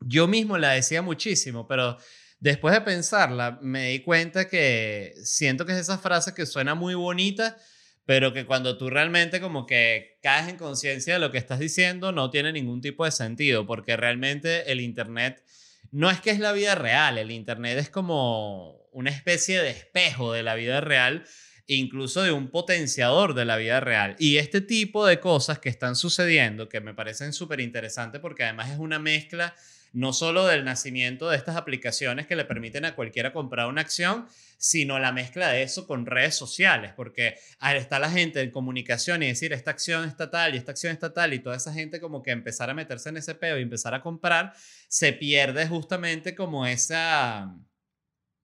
yo 0.00 0.26
mismo 0.26 0.56
la 0.56 0.70
decía 0.70 1.02
muchísimo, 1.02 1.68
pero 1.68 1.98
después 2.40 2.74
de 2.74 2.80
pensarla 2.80 3.58
me 3.60 3.90
di 3.90 4.00
cuenta 4.00 4.48
que 4.48 5.12
siento 5.22 5.66
que 5.66 5.72
es 5.72 5.78
esa 5.78 5.98
frase 5.98 6.32
que 6.32 6.46
suena 6.46 6.74
muy 6.74 6.94
bonita, 6.94 7.58
pero 8.06 8.32
que 8.32 8.46
cuando 8.46 8.78
tú 8.78 8.88
realmente 8.88 9.40
como 9.40 9.66
que 9.66 10.18
caes 10.22 10.48
en 10.48 10.56
conciencia 10.56 11.14
de 11.14 11.20
lo 11.20 11.30
que 11.30 11.38
estás 11.38 11.58
diciendo 11.58 12.10
no 12.12 12.30
tiene 12.30 12.52
ningún 12.52 12.80
tipo 12.80 13.04
de 13.04 13.10
sentido, 13.10 13.66
porque 13.66 13.98
realmente 13.98 14.72
el 14.72 14.80
Internet 14.80 15.44
no 15.92 16.10
es 16.10 16.20
que 16.20 16.30
es 16.30 16.38
la 16.38 16.52
vida 16.52 16.74
real, 16.74 17.18
el 17.18 17.30
Internet 17.30 17.78
es 17.78 17.90
como 17.90 18.88
una 18.92 19.10
especie 19.10 19.60
de 19.60 19.70
espejo 19.70 20.32
de 20.32 20.42
la 20.42 20.54
vida 20.54 20.80
real 20.80 21.24
incluso 21.66 22.22
de 22.22 22.32
un 22.32 22.48
potenciador 22.48 23.34
de 23.34 23.44
la 23.44 23.56
vida 23.56 23.80
real. 23.80 24.16
Y 24.18 24.36
este 24.36 24.60
tipo 24.60 25.06
de 25.06 25.18
cosas 25.20 25.58
que 25.58 25.68
están 25.68 25.96
sucediendo, 25.96 26.68
que 26.68 26.80
me 26.80 26.94
parecen 26.94 27.32
súper 27.32 27.60
interesantes 27.60 28.20
porque 28.20 28.44
además 28.44 28.70
es 28.70 28.78
una 28.78 28.98
mezcla 28.98 29.54
no 29.92 30.12
solo 30.12 30.46
del 30.46 30.64
nacimiento 30.64 31.28
de 31.28 31.36
estas 31.36 31.56
aplicaciones 31.56 32.26
que 32.26 32.36
le 32.36 32.44
permiten 32.44 32.84
a 32.84 32.94
cualquiera 32.94 33.32
comprar 33.32 33.68
una 33.68 33.80
acción, 33.80 34.26
sino 34.58 34.98
la 34.98 35.12
mezcla 35.12 35.48
de 35.48 35.62
eso 35.62 35.86
con 35.86 36.06
redes 36.06 36.34
sociales, 36.34 36.92
porque 36.96 37.36
al 37.58 37.76
estar 37.76 38.00
la 38.00 38.10
gente 38.10 38.40
en 38.40 38.50
comunicación 38.50 39.22
y 39.22 39.28
decir 39.28 39.52
esta 39.52 39.70
acción 39.70 40.04
está 40.04 40.30
tal 40.30 40.54
y 40.54 40.58
esta 40.58 40.72
acción 40.72 40.92
está 40.92 41.12
tal 41.12 41.34
y 41.34 41.38
toda 41.38 41.56
esa 41.56 41.72
gente 41.72 42.00
como 42.00 42.22
que 42.22 42.30
empezar 42.30 42.70
a 42.70 42.74
meterse 42.74 43.08
en 43.10 43.18
ese 43.18 43.34
peo 43.34 43.58
y 43.58 43.62
empezar 43.62 43.94
a 43.94 44.02
comprar, 44.02 44.52
se 44.88 45.12
pierde 45.12 45.66
justamente 45.66 46.34
como 46.34 46.66
esa... 46.66 47.54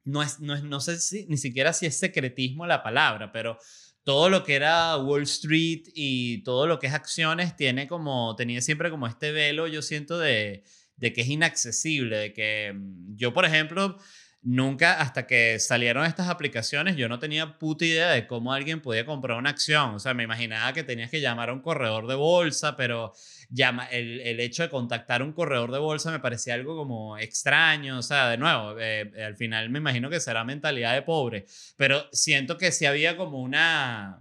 No, 0.04 0.22
es, 0.22 0.40
no, 0.40 0.54
es, 0.54 0.64
no 0.64 0.80
sé 0.80 0.98
si, 0.98 1.26
ni 1.26 1.36
siquiera 1.36 1.72
si 1.72 1.86
es 1.86 1.96
secretismo 1.96 2.66
la 2.66 2.82
palabra, 2.82 3.30
pero 3.30 3.56
todo 4.04 4.28
lo 4.28 4.42
que 4.42 4.56
era 4.56 4.96
Wall 4.96 5.22
Street 5.22 5.84
y 5.94 6.42
todo 6.42 6.66
lo 6.66 6.78
que 6.78 6.88
es 6.88 6.92
acciones 6.92 7.56
tiene 7.56 7.86
como, 7.86 8.34
tenía 8.34 8.60
siempre 8.60 8.90
como 8.90 9.06
este 9.06 9.30
velo, 9.30 9.68
yo 9.68 9.80
siento, 9.80 10.18
de, 10.18 10.64
de 11.02 11.12
que 11.12 11.22
es 11.22 11.28
inaccesible, 11.28 12.16
de 12.16 12.32
que 12.32 12.72
mm, 12.72 13.16
yo, 13.16 13.34
por 13.34 13.44
ejemplo, 13.44 13.98
nunca, 14.40 15.00
hasta 15.00 15.26
que 15.26 15.58
salieron 15.58 16.06
estas 16.06 16.28
aplicaciones, 16.28 16.96
yo 16.96 17.08
no 17.08 17.18
tenía 17.18 17.58
puta 17.58 17.84
idea 17.84 18.10
de 18.10 18.28
cómo 18.28 18.52
alguien 18.52 18.80
podía 18.80 19.04
comprar 19.04 19.36
una 19.36 19.50
acción. 19.50 19.96
O 19.96 19.98
sea, 19.98 20.14
me 20.14 20.22
imaginaba 20.22 20.72
que 20.72 20.84
tenías 20.84 21.10
que 21.10 21.20
llamar 21.20 21.50
a 21.50 21.54
un 21.54 21.60
corredor 21.60 22.06
de 22.06 22.14
bolsa, 22.14 22.76
pero 22.76 23.12
llama, 23.50 23.86
el, 23.86 24.20
el 24.20 24.38
hecho 24.38 24.62
de 24.62 24.68
contactar 24.70 25.22
a 25.22 25.24
un 25.24 25.32
corredor 25.32 25.72
de 25.72 25.80
bolsa 25.80 26.12
me 26.12 26.20
parecía 26.20 26.54
algo 26.54 26.76
como 26.76 27.18
extraño. 27.18 27.98
O 27.98 28.02
sea, 28.02 28.28
de 28.28 28.38
nuevo, 28.38 28.76
eh, 28.78 29.10
al 29.26 29.36
final 29.36 29.70
me 29.70 29.80
imagino 29.80 30.08
que 30.08 30.20
será 30.20 30.44
mentalidad 30.44 30.94
de 30.94 31.02
pobre, 31.02 31.46
pero 31.76 32.06
siento 32.12 32.58
que 32.58 32.70
sí 32.70 32.86
había 32.86 33.16
como 33.16 33.40
una 33.42 34.20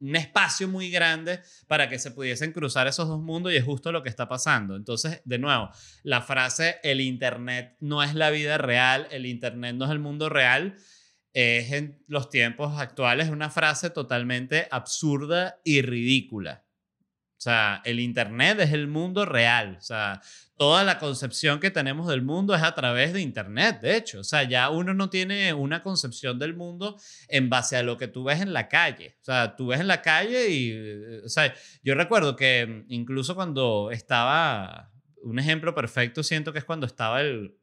un 0.00 0.16
espacio 0.16 0.68
muy 0.68 0.90
grande 0.90 1.40
para 1.66 1.88
que 1.88 1.98
se 1.98 2.10
pudiesen 2.10 2.52
cruzar 2.52 2.86
esos 2.86 3.08
dos 3.08 3.20
mundos 3.20 3.52
y 3.52 3.56
es 3.56 3.64
justo 3.64 3.92
lo 3.92 4.02
que 4.02 4.08
está 4.08 4.28
pasando. 4.28 4.76
Entonces, 4.76 5.22
de 5.24 5.38
nuevo, 5.38 5.70
la 6.02 6.22
frase 6.22 6.76
el 6.82 7.00
Internet 7.00 7.76
no 7.80 8.02
es 8.02 8.14
la 8.14 8.30
vida 8.30 8.58
real, 8.58 9.08
el 9.10 9.26
Internet 9.26 9.74
no 9.76 9.86
es 9.86 9.90
el 9.90 9.98
mundo 9.98 10.28
real, 10.28 10.76
es 11.32 11.72
en 11.72 12.02
los 12.06 12.30
tiempos 12.30 12.78
actuales 12.78 13.28
una 13.28 13.50
frase 13.50 13.90
totalmente 13.90 14.68
absurda 14.70 15.60
y 15.64 15.82
ridícula. 15.82 16.67
O 17.38 17.40
sea, 17.40 17.82
el 17.84 18.00
Internet 18.00 18.58
es 18.58 18.72
el 18.72 18.88
mundo 18.88 19.24
real. 19.24 19.76
O 19.78 19.80
sea, 19.80 20.20
toda 20.56 20.82
la 20.82 20.98
concepción 20.98 21.60
que 21.60 21.70
tenemos 21.70 22.08
del 22.08 22.20
mundo 22.20 22.52
es 22.52 22.64
a 22.64 22.74
través 22.74 23.12
de 23.12 23.20
Internet, 23.20 23.80
de 23.80 23.96
hecho. 23.96 24.18
O 24.18 24.24
sea, 24.24 24.42
ya 24.42 24.70
uno 24.70 24.92
no 24.92 25.08
tiene 25.08 25.54
una 25.54 25.84
concepción 25.84 26.40
del 26.40 26.56
mundo 26.56 26.98
en 27.28 27.48
base 27.48 27.76
a 27.76 27.84
lo 27.84 27.96
que 27.96 28.08
tú 28.08 28.24
ves 28.24 28.40
en 28.40 28.52
la 28.52 28.68
calle. 28.68 29.16
O 29.22 29.24
sea, 29.24 29.54
tú 29.54 29.68
ves 29.68 29.78
en 29.78 29.86
la 29.86 30.02
calle 30.02 30.48
y, 30.48 30.72
eh, 30.72 31.20
o 31.24 31.28
sea, 31.28 31.54
yo 31.84 31.94
recuerdo 31.94 32.34
que 32.34 32.84
incluso 32.88 33.36
cuando 33.36 33.92
estaba, 33.92 34.90
un 35.22 35.38
ejemplo 35.38 35.76
perfecto 35.76 36.24
siento 36.24 36.52
que 36.52 36.58
es 36.58 36.64
cuando 36.64 36.86
estaba 36.86 37.20
el, 37.20 37.56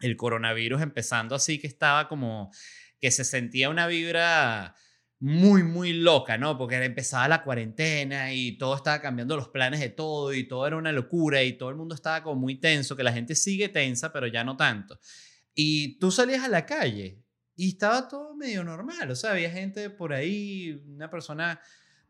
el 0.00 0.16
coronavirus 0.16 0.80
empezando 0.80 1.34
así, 1.34 1.58
que 1.58 1.66
estaba 1.66 2.06
como, 2.06 2.52
que 3.00 3.10
se 3.10 3.24
sentía 3.24 3.68
una 3.68 3.88
vibra 3.88 4.76
muy, 5.22 5.62
muy 5.62 5.92
loca, 5.92 6.36
¿no? 6.36 6.58
Porque 6.58 6.84
empezaba 6.84 7.28
la 7.28 7.44
cuarentena 7.44 8.32
y 8.34 8.58
todo 8.58 8.74
estaba 8.74 9.00
cambiando 9.00 9.36
los 9.36 9.50
planes 9.50 9.78
de 9.78 9.88
todo 9.88 10.34
y 10.34 10.48
todo 10.48 10.66
era 10.66 10.76
una 10.76 10.90
locura 10.90 11.44
y 11.44 11.52
todo 11.52 11.70
el 11.70 11.76
mundo 11.76 11.94
estaba 11.94 12.24
como 12.24 12.40
muy 12.40 12.56
tenso, 12.56 12.96
que 12.96 13.04
la 13.04 13.12
gente 13.12 13.36
sigue 13.36 13.68
tensa, 13.68 14.12
pero 14.12 14.26
ya 14.26 14.42
no 14.42 14.56
tanto. 14.56 14.98
Y 15.54 15.96
tú 16.00 16.10
salías 16.10 16.42
a 16.42 16.48
la 16.48 16.66
calle 16.66 17.22
y 17.54 17.68
estaba 17.68 18.08
todo 18.08 18.34
medio 18.34 18.64
normal, 18.64 19.12
o 19.12 19.14
sea, 19.14 19.30
había 19.30 19.48
gente 19.48 19.90
por 19.90 20.12
ahí, 20.12 20.82
una 20.88 21.08
persona 21.08 21.60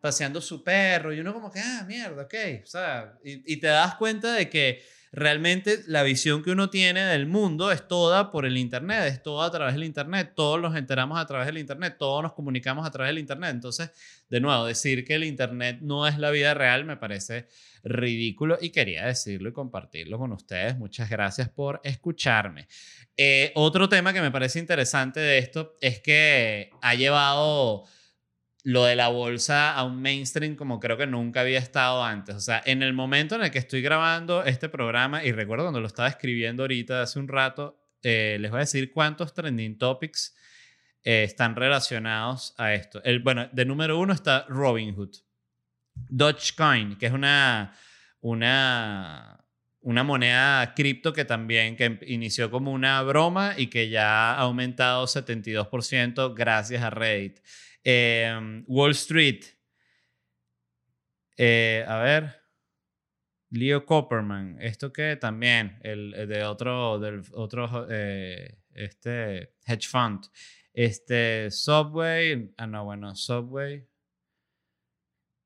paseando 0.00 0.40
su 0.40 0.64
perro 0.64 1.12
y 1.12 1.20
uno 1.20 1.34
como 1.34 1.52
que, 1.52 1.60
ah, 1.60 1.84
mierda, 1.86 2.22
ok, 2.22 2.34
o 2.62 2.66
sea, 2.66 3.18
y, 3.22 3.52
y 3.52 3.58
te 3.58 3.66
das 3.66 3.96
cuenta 3.96 4.32
de 4.32 4.48
que 4.48 4.82
realmente 5.12 5.80
la 5.86 6.02
visión 6.02 6.42
que 6.42 6.50
uno 6.50 6.70
tiene 6.70 7.04
del 7.04 7.26
mundo 7.26 7.70
es 7.70 7.86
toda 7.86 8.30
por 8.30 8.46
el 8.46 8.56
Internet, 8.56 9.04
es 9.06 9.22
toda 9.22 9.46
a 9.46 9.50
través 9.50 9.74
del 9.74 9.84
Internet, 9.84 10.32
todos 10.34 10.60
nos 10.60 10.74
enteramos 10.74 11.20
a 11.20 11.26
través 11.26 11.46
del 11.46 11.58
Internet, 11.58 11.96
todos 11.98 12.22
nos 12.22 12.32
comunicamos 12.32 12.86
a 12.86 12.90
través 12.90 13.10
del 13.10 13.18
Internet. 13.18 13.50
Entonces, 13.50 13.90
de 14.30 14.40
nuevo, 14.40 14.64
decir 14.64 15.04
que 15.04 15.14
el 15.14 15.24
Internet 15.24 15.78
no 15.82 16.06
es 16.06 16.18
la 16.18 16.30
vida 16.30 16.54
real 16.54 16.86
me 16.86 16.96
parece 16.96 17.46
ridículo 17.84 18.58
y 18.60 18.70
quería 18.70 19.06
decirlo 19.06 19.50
y 19.50 19.52
compartirlo 19.52 20.18
con 20.18 20.32
ustedes. 20.32 20.78
Muchas 20.78 21.10
gracias 21.10 21.50
por 21.50 21.80
escucharme. 21.84 22.66
Eh, 23.16 23.52
otro 23.54 23.88
tema 23.90 24.14
que 24.14 24.22
me 24.22 24.30
parece 24.30 24.58
interesante 24.58 25.20
de 25.20 25.38
esto 25.38 25.76
es 25.82 26.00
que 26.00 26.70
ha 26.80 26.94
llevado 26.94 27.84
lo 28.64 28.84
de 28.84 28.94
la 28.94 29.08
bolsa 29.08 29.74
a 29.74 29.84
un 29.84 30.00
mainstream 30.00 30.54
como 30.54 30.78
creo 30.78 30.96
que 30.96 31.06
nunca 31.06 31.40
había 31.40 31.58
estado 31.58 32.04
antes. 32.04 32.36
O 32.36 32.40
sea, 32.40 32.62
en 32.64 32.82
el 32.82 32.92
momento 32.92 33.34
en 33.34 33.42
el 33.42 33.50
que 33.50 33.58
estoy 33.58 33.82
grabando 33.82 34.44
este 34.44 34.68
programa, 34.68 35.24
y 35.24 35.32
recuerdo 35.32 35.64
cuando 35.64 35.80
lo 35.80 35.86
estaba 35.86 36.08
escribiendo 36.08 36.62
ahorita 36.62 37.02
hace 37.02 37.18
un 37.18 37.28
rato, 37.28 37.80
eh, 38.02 38.36
les 38.40 38.50
voy 38.50 38.58
a 38.58 38.60
decir 38.60 38.92
cuántos 38.92 39.34
trending 39.34 39.78
topics 39.78 40.34
eh, 41.02 41.24
están 41.24 41.56
relacionados 41.56 42.54
a 42.56 42.74
esto. 42.74 43.02
El, 43.04 43.20
bueno, 43.20 43.48
de 43.52 43.64
número 43.64 43.98
uno 43.98 44.12
está 44.12 44.46
Robinhood. 44.48 45.16
Dogecoin, 45.94 46.96
que 46.96 47.06
es 47.06 47.12
una, 47.12 47.74
una, 48.20 49.44
una 49.80 50.04
moneda 50.04 50.72
cripto 50.74 51.12
que 51.12 51.24
también 51.24 51.76
que 51.76 51.98
inició 52.06 52.50
como 52.50 52.72
una 52.72 53.02
broma 53.02 53.54
y 53.56 53.66
que 53.66 53.88
ya 53.88 54.32
ha 54.32 54.38
aumentado 54.38 55.04
72% 55.06 56.34
gracias 56.34 56.82
a 56.82 56.90
Reddit. 56.90 57.40
Em, 57.84 58.64
Wall 58.66 58.92
Street. 58.92 59.44
Eh, 61.36 61.84
a 61.86 61.96
ver. 61.98 62.42
Leo 63.50 63.84
Copperman. 63.84 64.56
Esto 64.60 64.92
que 64.92 65.16
también, 65.16 65.78
el, 65.82 66.12
de 66.28 66.44
otro, 66.44 66.98
del 66.98 67.22
otro 67.32 67.86
eh, 67.90 68.58
este 68.74 69.54
hedge 69.66 69.88
fund. 69.88 70.26
Este 70.72 71.50
Subway. 71.50 72.52
Ah, 72.56 72.66
no, 72.66 72.84
bueno, 72.84 73.14
Subway. 73.14 73.86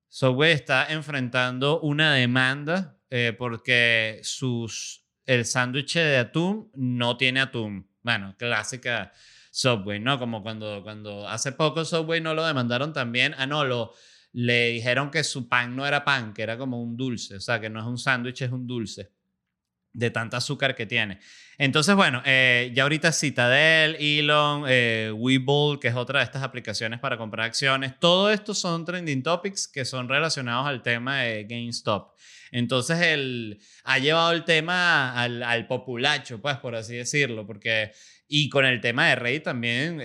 Subway 0.08 0.52
está 0.52 0.86
enfrentando 0.86 1.80
una 1.80 2.14
demanda 2.14 2.98
eh, 3.10 3.34
porque 3.36 4.20
sus, 4.22 5.04
el 5.24 5.44
sándwich 5.44 5.94
de 5.94 6.16
atún 6.16 6.70
no 6.74 7.16
tiene 7.16 7.40
atún. 7.40 7.88
Bueno, 8.02 8.34
clásica 8.38 9.12
Subway, 9.56 10.00
¿no? 10.00 10.18
Como 10.18 10.42
cuando, 10.42 10.82
cuando 10.82 11.26
hace 11.26 11.50
poco 11.52 11.82
Subway 11.82 12.20
no 12.20 12.34
lo 12.34 12.44
demandaron 12.44 12.92
también. 12.92 13.34
Ah, 13.38 13.46
no, 13.46 13.64
lo, 13.64 13.94
le 14.34 14.68
dijeron 14.68 15.10
que 15.10 15.24
su 15.24 15.48
pan 15.48 15.74
no 15.74 15.86
era 15.86 16.04
pan, 16.04 16.34
que 16.34 16.42
era 16.42 16.58
como 16.58 16.82
un 16.82 16.94
dulce, 16.94 17.36
o 17.36 17.40
sea, 17.40 17.58
que 17.58 17.70
no 17.70 17.80
es 17.80 17.86
un 17.86 17.96
sándwich, 17.96 18.42
es 18.42 18.52
un 18.52 18.66
dulce 18.66 19.12
de 19.94 20.10
tanta 20.10 20.36
azúcar 20.36 20.74
que 20.74 20.84
tiene. 20.84 21.20
Entonces, 21.56 21.94
bueno, 21.94 22.20
eh, 22.26 22.70
ya 22.74 22.82
ahorita 22.82 23.12
Citadel, 23.12 23.96
Elon, 23.98 24.64
eh, 24.68 25.10
Webull, 25.14 25.80
que 25.80 25.88
es 25.88 25.94
otra 25.94 26.18
de 26.18 26.26
estas 26.26 26.42
aplicaciones 26.42 27.00
para 27.00 27.16
comprar 27.16 27.46
acciones, 27.46 27.98
todo 27.98 28.30
esto 28.30 28.52
son 28.52 28.84
trending 28.84 29.22
topics 29.22 29.66
que 29.66 29.86
son 29.86 30.06
relacionados 30.06 30.66
al 30.66 30.82
tema 30.82 31.22
de 31.22 31.44
GameStop. 31.44 32.12
Entonces, 32.52 33.00
él 33.00 33.58
ha 33.84 33.98
llevado 33.98 34.32
el 34.32 34.44
tema 34.44 35.12
al, 35.20 35.42
al 35.42 35.66
populacho, 35.66 36.40
pues, 36.40 36.56
por 36.58 36.74
así 36.74 36.96
decirlo, 36.96 37.46
porque 37.46 37.92
y 38.28 38.48
con 38.48 38.64
el 38.64 38.80
tema 38.80 39.08
de 39.08 39.14
Reddit 39.14 39.44
también, 39.44 40.02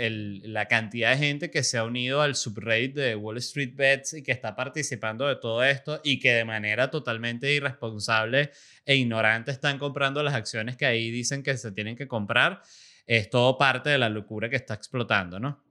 la 0.54 0.68
cantidad 0.68 1.12
de 1.12 1.18
gente 1.18 1.50
que 1.50 1.64
se 1.64 1.80
ha 1.80 1.84
unido 1.84 2.22
al 2.22 2.36
subreddit 2.36 2.94
de 2.94 3.16
Wall 3.16 3.38
Street 3.38 3.74
Bets 3.74 4.14
y 4.14 4.24
que 4.24 4.32
está 4.32 4.56
participando 4.56 5.28
de 5.28 5.38
todo 5.38 5.64
esto 5.64 6.00
y 6.04 6.20
que 6.20 6.34
de 6.34 6.46
manera 6.46 6.92
totalmente 6.92 7.52
irresponsable 7.52 8.52
e 8.86 8.96
ignorante 8.96 9.50
están 9.50 9.80
comprando 9.80 10.22
las 10.22 10.36
acciones 10.36 10.78
que 10.78 10.86
ahí 10.86 11.10
dicen 11.10 11.42
que 11.42 11.58
se 11.58 11.72
tienen 11.72 11.96
que 11.96 12.08
comprar, 12.08 12.62
es 13.08 13.28
todo 13.32 13.58
parte 13.58 13.90
de 13.90 13.98
la 13.98 14.10
locura 14.10 14.50
que 14.50 14.56
está 14.56 14.76
explotando, 14.76 15.40
¿no? 15.40 15.64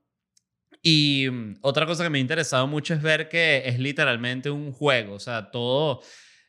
Y 0.83 1.29
mm, 1.31 1.59
otra 1.61 1.87
cosa 1.87 2.03
que 2.03 2.11
me 2.11 2.19
ha 2.19 2.21
interesado 2.21 2.67
mucho 2.67 2.95
es 2.95 3.03
ver 3.03 3.29
que 3.29 3.63
es 3.65 3.79
literalmente 3.79 4.51
un 4.51 4.73
juego, 4.73 5.15
o 5.15 5.21
sea, 5.21 5.53
todo 5.53 6.03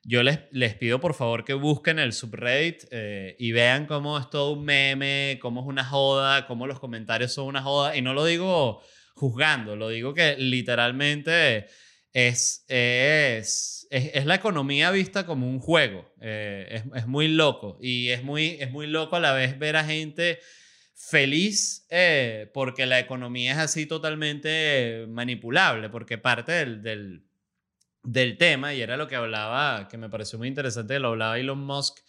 yo 0.03 0.23
les, 0.23 0.39
les 0.51 0.75
pido 0.75 0.99
por 0.99 1.13
favor 1.13 1.45
que 1.45 1.53
busquen 1.53 1.99
el 1.99 2.13
subreddit 2.13 2.85
eh, 2.91 3.35
y 3.37 3.51
vean 3.51 3.85
cómo 3.85 4.17
es 4.17 4.29
todo 4.29 4.53
un 4.53 4.65
meme, 4.65 5.37
cómo 5.41 5.61
es 5.61 5.67
una 5.67 5.85
joda, 5.85 6.47
cómo 6.47 6.67
los 6.67 6.79
comentarios 6.79 7.33
son 7.33 7.45
una 7.45 7.61
joda. 7.61 7.95
Y 7.95 8.01
no 8.01 8.13
lo 8.13 8.25
digo 8.25 8.81
juzgando, 9.13 9.75
lo 9.75 9.89
digo 9.89 10.13
que 10.13 10.35
literalmente 10.37 11.67
es, 12.13 12.65
es, 12.67 13.87
es, 13.91 14.25
la 14.25 14.35
economía 14.35 14.91
vista 14.91 15.25
como 15.25 15.47
un 15.47 15.59
juego. 15.59 16.11
Eh, 16.21 16.67
es, 16.71 16.83
es, 16.95 17.07
muy 17.07 17.27
loco 17.27 17.77
y 17.81 18.09
es 18.09 18.23
muy, 18.23 18.57
es 18.59 18.71
muy 18.71 18.87
loco 18.87 19.15
a 19.15 19.19
la 19.19 19.33
vez 19.33 19.59
ver 19.59 19.75
a 19.75 19.83
gente 19.83 20.39
feliz 20.95 21.85
eh, 21.89 22.49
porque 22.53 22.85
la 22.85 22.99
economía 22.99 23.53
es 23.53 23.57
así 23.57 23.85
totalmente 23.85 25.05
manipulable, 25.09 25.89
porque 25.89 26.17
parte 26.17 26.51
del, 26.51 26.81
del 26.81 27.30
del 28.03 28.37
tema, 28.37 28.73
y 28.73 28.81
era 28.81 28.97
lo 28.97 29.07
que 29.07 29.15
hablaba, 29.15 29.87
que 29.87 29.97
me 29.97 30.09
pareció 30.09 30.39
muy 30.39 30.47
interesante, 30.47 30.99
lo 30.99 31.09
hablaba 31.09 31.37
Elon 31.37 31.63
Musk 31.63 31.99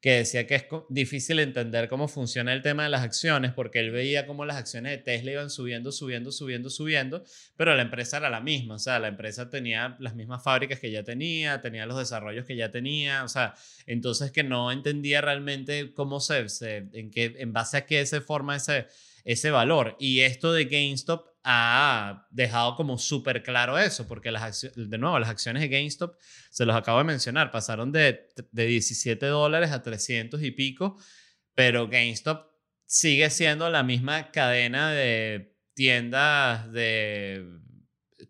que 0.00 0.18
decía 0.18 0.46
que 0.46 0.54
es 0.54 0.66
difícil 0.88 1.38
entender 1.40 1.88
cómo 1.88 2.06
funciona 2.06 2.52
el 2.52 2.62
tema 2.62 2.84
de 2.84 2.90
las 2.90 3.02
acciones, 3.02 3.52
porque 3.52 3.80
él 3.80 3.90
veía 3.90 4.26
cómo 4.26 4.44
las 4.44 4.56
acciones 4.56 4.92
de 4.92 4.98
Tesla 4.98 5.32
iban 5.32 5.50
subiendo, 5.50 5.90
subiendo, 5.90 6.30
subiendo, 6.30 6.70
subiendo, 6.70 7.24
pero 7.56 7.74
la 7.74 7.82
empresa 7.82 8.18
era 8.18 8.30
la 8.30 8.40
misma, 8.40 8.74
o 8.74 8.78
sea, 8.78 8.98
la 8.98 9.08
empresa 9.08 9.48
tenía 9.48 9.96
las 9.98 10.14
mismas 10.14 10.44
fábricas 10.44 10.78
que 10.80 10.90
ya 10.90 11.02
tenía, 11.02 11.60
tenía 11.60 11.86
los 11.86 11.98
desarrollos 11.98 12.44
que 12.44 12.56
ya 12.56 12.70
tenía, 12.70 13.24
o 13.24 13.28
sea, 13.28 13.54
entonces 13.86 14.30
que 14.30 14.44
no 14.44 14.70
entendía 14.70 15.22
realmente 15.22 15.92
cómo 15.92 16.20
se, 16.20 16.46
en, 16.92 17.10
qué, 17.10 17.34
en 17.38 17.52
base 17.52 17.78
a 17.78 17.86
qué 17.86 18.04
se 18.04 18.20
forma 18.20 18.54
ese, 18.54 18.86
ese 19.26 19.50
valor. 19.50 19.96
Y 19.98 20.20
esto 20.20 20.52
de 20.52 20.64
GameStop 20.64 21.26
ha 21.42 22.26
dejado 22.30 22.76
como 22.76 22.96
súper 22.96 23.42
claro 23.42 23.76
eso, 23.76 24.06
porque 24.06 24.30
las 24.30 24.72
de 24.74 24.98
nuevo, 24.98 25.18
las 25.18 25.28
acciones 25.28 25.62
de 25.62 25.68
GameStop, 25.68 26.16
se 26.50 26.64
los 26.64 26.74
acabo 26.74 26.98
de 26.98 27.04
mencionar, 27.04 27.50
pasaron 27.50 27.92
de, 27.92 28.28
de 28.52 28.66
17 28.66 29.26
dólares 29.26 29.72
a 29.72 29.82
300 29.82 30.42
y 30.42 30.52
pico, 30.52 30.96
pero 31.54 31.88
GameStop 31.88 32.46
sigue 32.86 33.28
siendo 33.30 33.68
la 33.68 33.82
misma 33.82 34.30
cadena 34.30 34.92
de 34.92 35.56
tiendas 35.74 36.72
de 36.72 37.44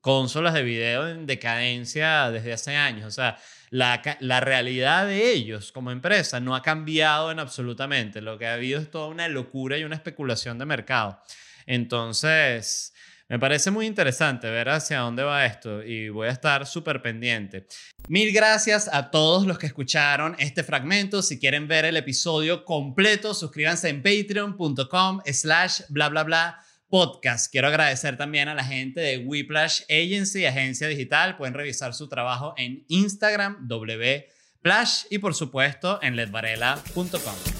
consolas 0.00 0.54
de 0.54 0.62
video 0.62 1.08
en 1.08 1.26
decadencia 1.26 2.30
desde 2.30 2.54
hace 2.54 2.74
años. 2.74 3.06
O 3.06 3.10
sea, 3.10 3.38
la, 3.70 4.02
la, 4.20 4.40
realidad 4.40 5.06
de 5.06 5.32
ellos 5.32 5.72
como 5.72 5.90
empresa 5.90 6.40
no 6.40 6.54
ha 6.54 6.62
cambiado 6.62 7.30
en 7.30 7.38
absolutamente. 7.38 8.20
Lo 8.20 8.38
que 8.38 8.46
ha 8.46 8.54
habido 8.54 8.80
es 8.80 8.90
toda 8.90 9.08
una 9.08 9.28
locura 9.28 9.78
y 9.78 9.84
una 9.84 9.96
especulación 9.96 10.58
de 10.58 10.66
mercado. 10.66 11.20
Entonces, 11.66 12.94
me 13.28 13.40
parece 13.40 13.72
muy 13.72 13.86
interesante 13.86 14.48
ver 14.48 14.68
hacia 14.68 15.00
dónde 15.00 15.24
va 15.24 15.46
esto 15.46 15.82
y 15.82 16.08
voy 16.10 16.28
a 16.28 16.30
estar 16.30 16.64
súper 16.64 17.02
pendiente. 17.02 17.66
Mil 18.08 18.32
gracias 18.32 18.88
a 18.92 19.10
todos 19.10 19.46
los 19.46 19.58
que 19.58 19.66
escucharon 19.66 20.36
este 20.38 20.62
fragmento. 20.62 21.22
Si 21.22 21.40
quieren 21.40 21.66
ver 21.66 21.84
el 21.86 21.96
episodio 21.96 22.64
completo, 22.64 23.34
suscríbanse 23.34 23.88
en 23.88 24.00
patreon.com 24.00 25.22
slash 25.26 25.80
bla 25.88 26.08
bla 26.08 26.22
bla 26.22 26.65
podcast. 26.88 27.50
Quiero 27.50 27.68
agradecer 27.68 28.16
también 28.16 28.48
a 28.48 28.54
la 28.54 28.64
gente 28.64 29.00
de 29.00 29.18
Whiplash 29.18 29.82
Agency, 29.90 30.46
agencia 30.46 30.88
digital. 30.88 31.36
Pueden 31.36 31.54
revisar 31.54 31.94
su 31.94 32.08
trabajo 32.08 32.54
en 32.56 32.84
Instagram, 32.88 33.68
wplash 33.68 35.04
y 35.10 35.18
por 35.18 35.34
supuesto 35.34 36.00
en 36.02 36.16
ledvarela.com. 36.16 37.56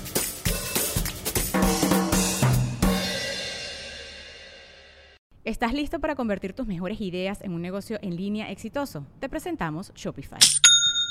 ¿Estás 5.47 5.73
listo 5.73 6.01
para 6.01 6.17
convertir 6.17 6.55
tus 6.55 6.67
mejores 6.67 7.01
ideas 7.01 7.41
en 7.41 7.53
un 7.53 7.63
negocio 7.63 8.01
en 8.03 8.17
línea 8.17 8.51
exitoso? 8.51 9.07
Te 9.21 9.29
presentamos 9.29 9.93
Shopify. 9.95 10.41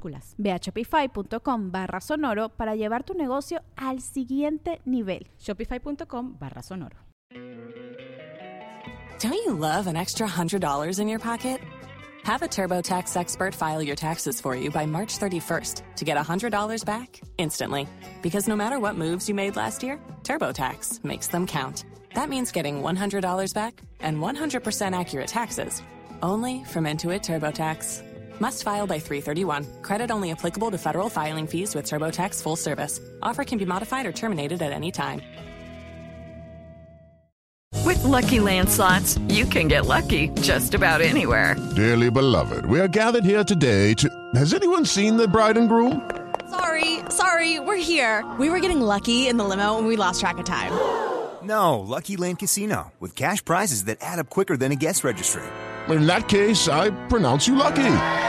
minúsculas 0.00 0.34
Ve 0.38 0.52
a 0.52 0.58
shopify.com 0.58 1.70
barra 1.70 2.00
sonoro 2.00 2.48
para 2.50 2.74
llevar 2.74 3.04
tu 3.04 3.14
negocio 3.14 3.60
al 3.76 4.00
siguiente 4.00 4.80
nivel. 4.84 5.26
Shopify.com 5.38 6.36
barra 6.38 6.62
sonoro. 6.62 6.96
Don't 9.20 9.34
you 9.34 9.54
love 9.54 9.86
an 9.86 9.96
extra 9.96 10.26
$100 10.26 10.98
in 10.98 11.06
your 11.06 11.18
pocket? 11.18 11.60
Have 12.24 12.42
a 12.42 12.48
TurboTax 12.48 13.16
expert 13.16 13.54
file 13.54 13.82
your 13.82 13.96
taxes 13.96 14.40
for 14.40 14.54
you 14.54 14.70
by 14.70 14.86
March 14.86 15.18
31st 15.18 15.82
to 15.96 16.04
get 16.04 16.16
$100 16.16 16.84
back 16.84 17.20
instantly. 17.36 17.86
Because 18.22 18.48
no 18.48 18.56
matter 18.56 18.78
what 18.78 18.94
moves 18.94 19.28
you 19.28 19.34
made 19.34 19.56
last 19.56 19.82
year, 19.82 19.98
TurboTax 20.22 21.04
makes 21.04 21.28
them 21.28 21.46
count. 21.46 21.84
That 22.14 22.28
means 22.28 22.50
getting 22.50 22.82
$100 22.82 23.54
back 23.54 23.82
and 24.00 24.18
100% 24.18 24.98
accurate 24.98 25.28
taxes 25.28 25.82
only 26.22 26.64
from 26.64 26.84
Intuit 26.84 27.22
TurboTax. 27.22 28.09
Must 28.40 28.62
file 28.62 28.86
by 28.86 28.98
331. 28.98 29.82
Credit 29.82 30.10
only 30.10 30.32
applicable 30.32 30.70
to 30.70 30.78
federal 30.78 31.10
filing 31.10 31.46
fees 31.46 31.74
with 31.74 31.86
TurboTax 31.86 32.42
full 32.42 32.56
service. 32.56 32.98
Offer 33.22 33.44
can 33.44 33.58
be 33.58 33.66
modified 33.66 34.06
or 34.06 34.12
terminated 34.12 34.62
at 34.62 34.72
any 34.72 34.90
time. 34.90 35.20
With 37.84 38.02
lucky 38.04 38.38
landslots, 38.38 39.18
you 39.32 39.44
can 39.44 39.68
get 39.68 39.86
lucky 39.86 40.28
just 40.40 40.74
about 40.74 41.00
anywhere. 41.00 41.56
Dearly 41.76 42.10
beloved, 42.10 42.64
we 42.66 42.80
are 42.80 42.88
gathered 42.88 43.24
here 43.24 43.44
today 43.44 43.94
to. 43.94 44.08
Has 44.34 44.54
anyone 44.54 44.84
seen 44.84 45.16
the 45.16 45.28
bride 45.28 45.56
and 45.56 45.68
groom? 45.68 46.10
Sorry, 46.48 47.00
sorry, 47.10 47.60
we're 47.60 47.76
here. 47.76 48.24
We 48.38 48.48
were 48.48 48.60
getting 48.60 48.80
lucky 48.80 49.28
in 49.28 49.36
the 49.36 49.44
limo 49.44 49.78
and 49.78 49.86
we 49.86 49.96
lost 49.96 50.20
track 50.20 50.38
of 50.38 50.44
time. 50.44 50.72
No, 51.42 51.78
Lucky 51.80 52.18
Land 52.18 52.38
Casino, 52.38 52.92
with 53.00 53.16
cash 53.16 53.42
prizes 53.42 53.84
that 53.84 53.96
add 54.02 54.18
up 54.18 54.28
quicker 54.28 54.58
than 54.58 54.72
a 54.72 54.76
guest 54.76 55.02
registry. 55.02 55.42
In 55.88 56.06
that 56.06 56.28
case, 56.28 56.68
I 56.68 56.90
pronounce 57.08 57.48
you 57.48 57.54
lucky. 57.54 58.28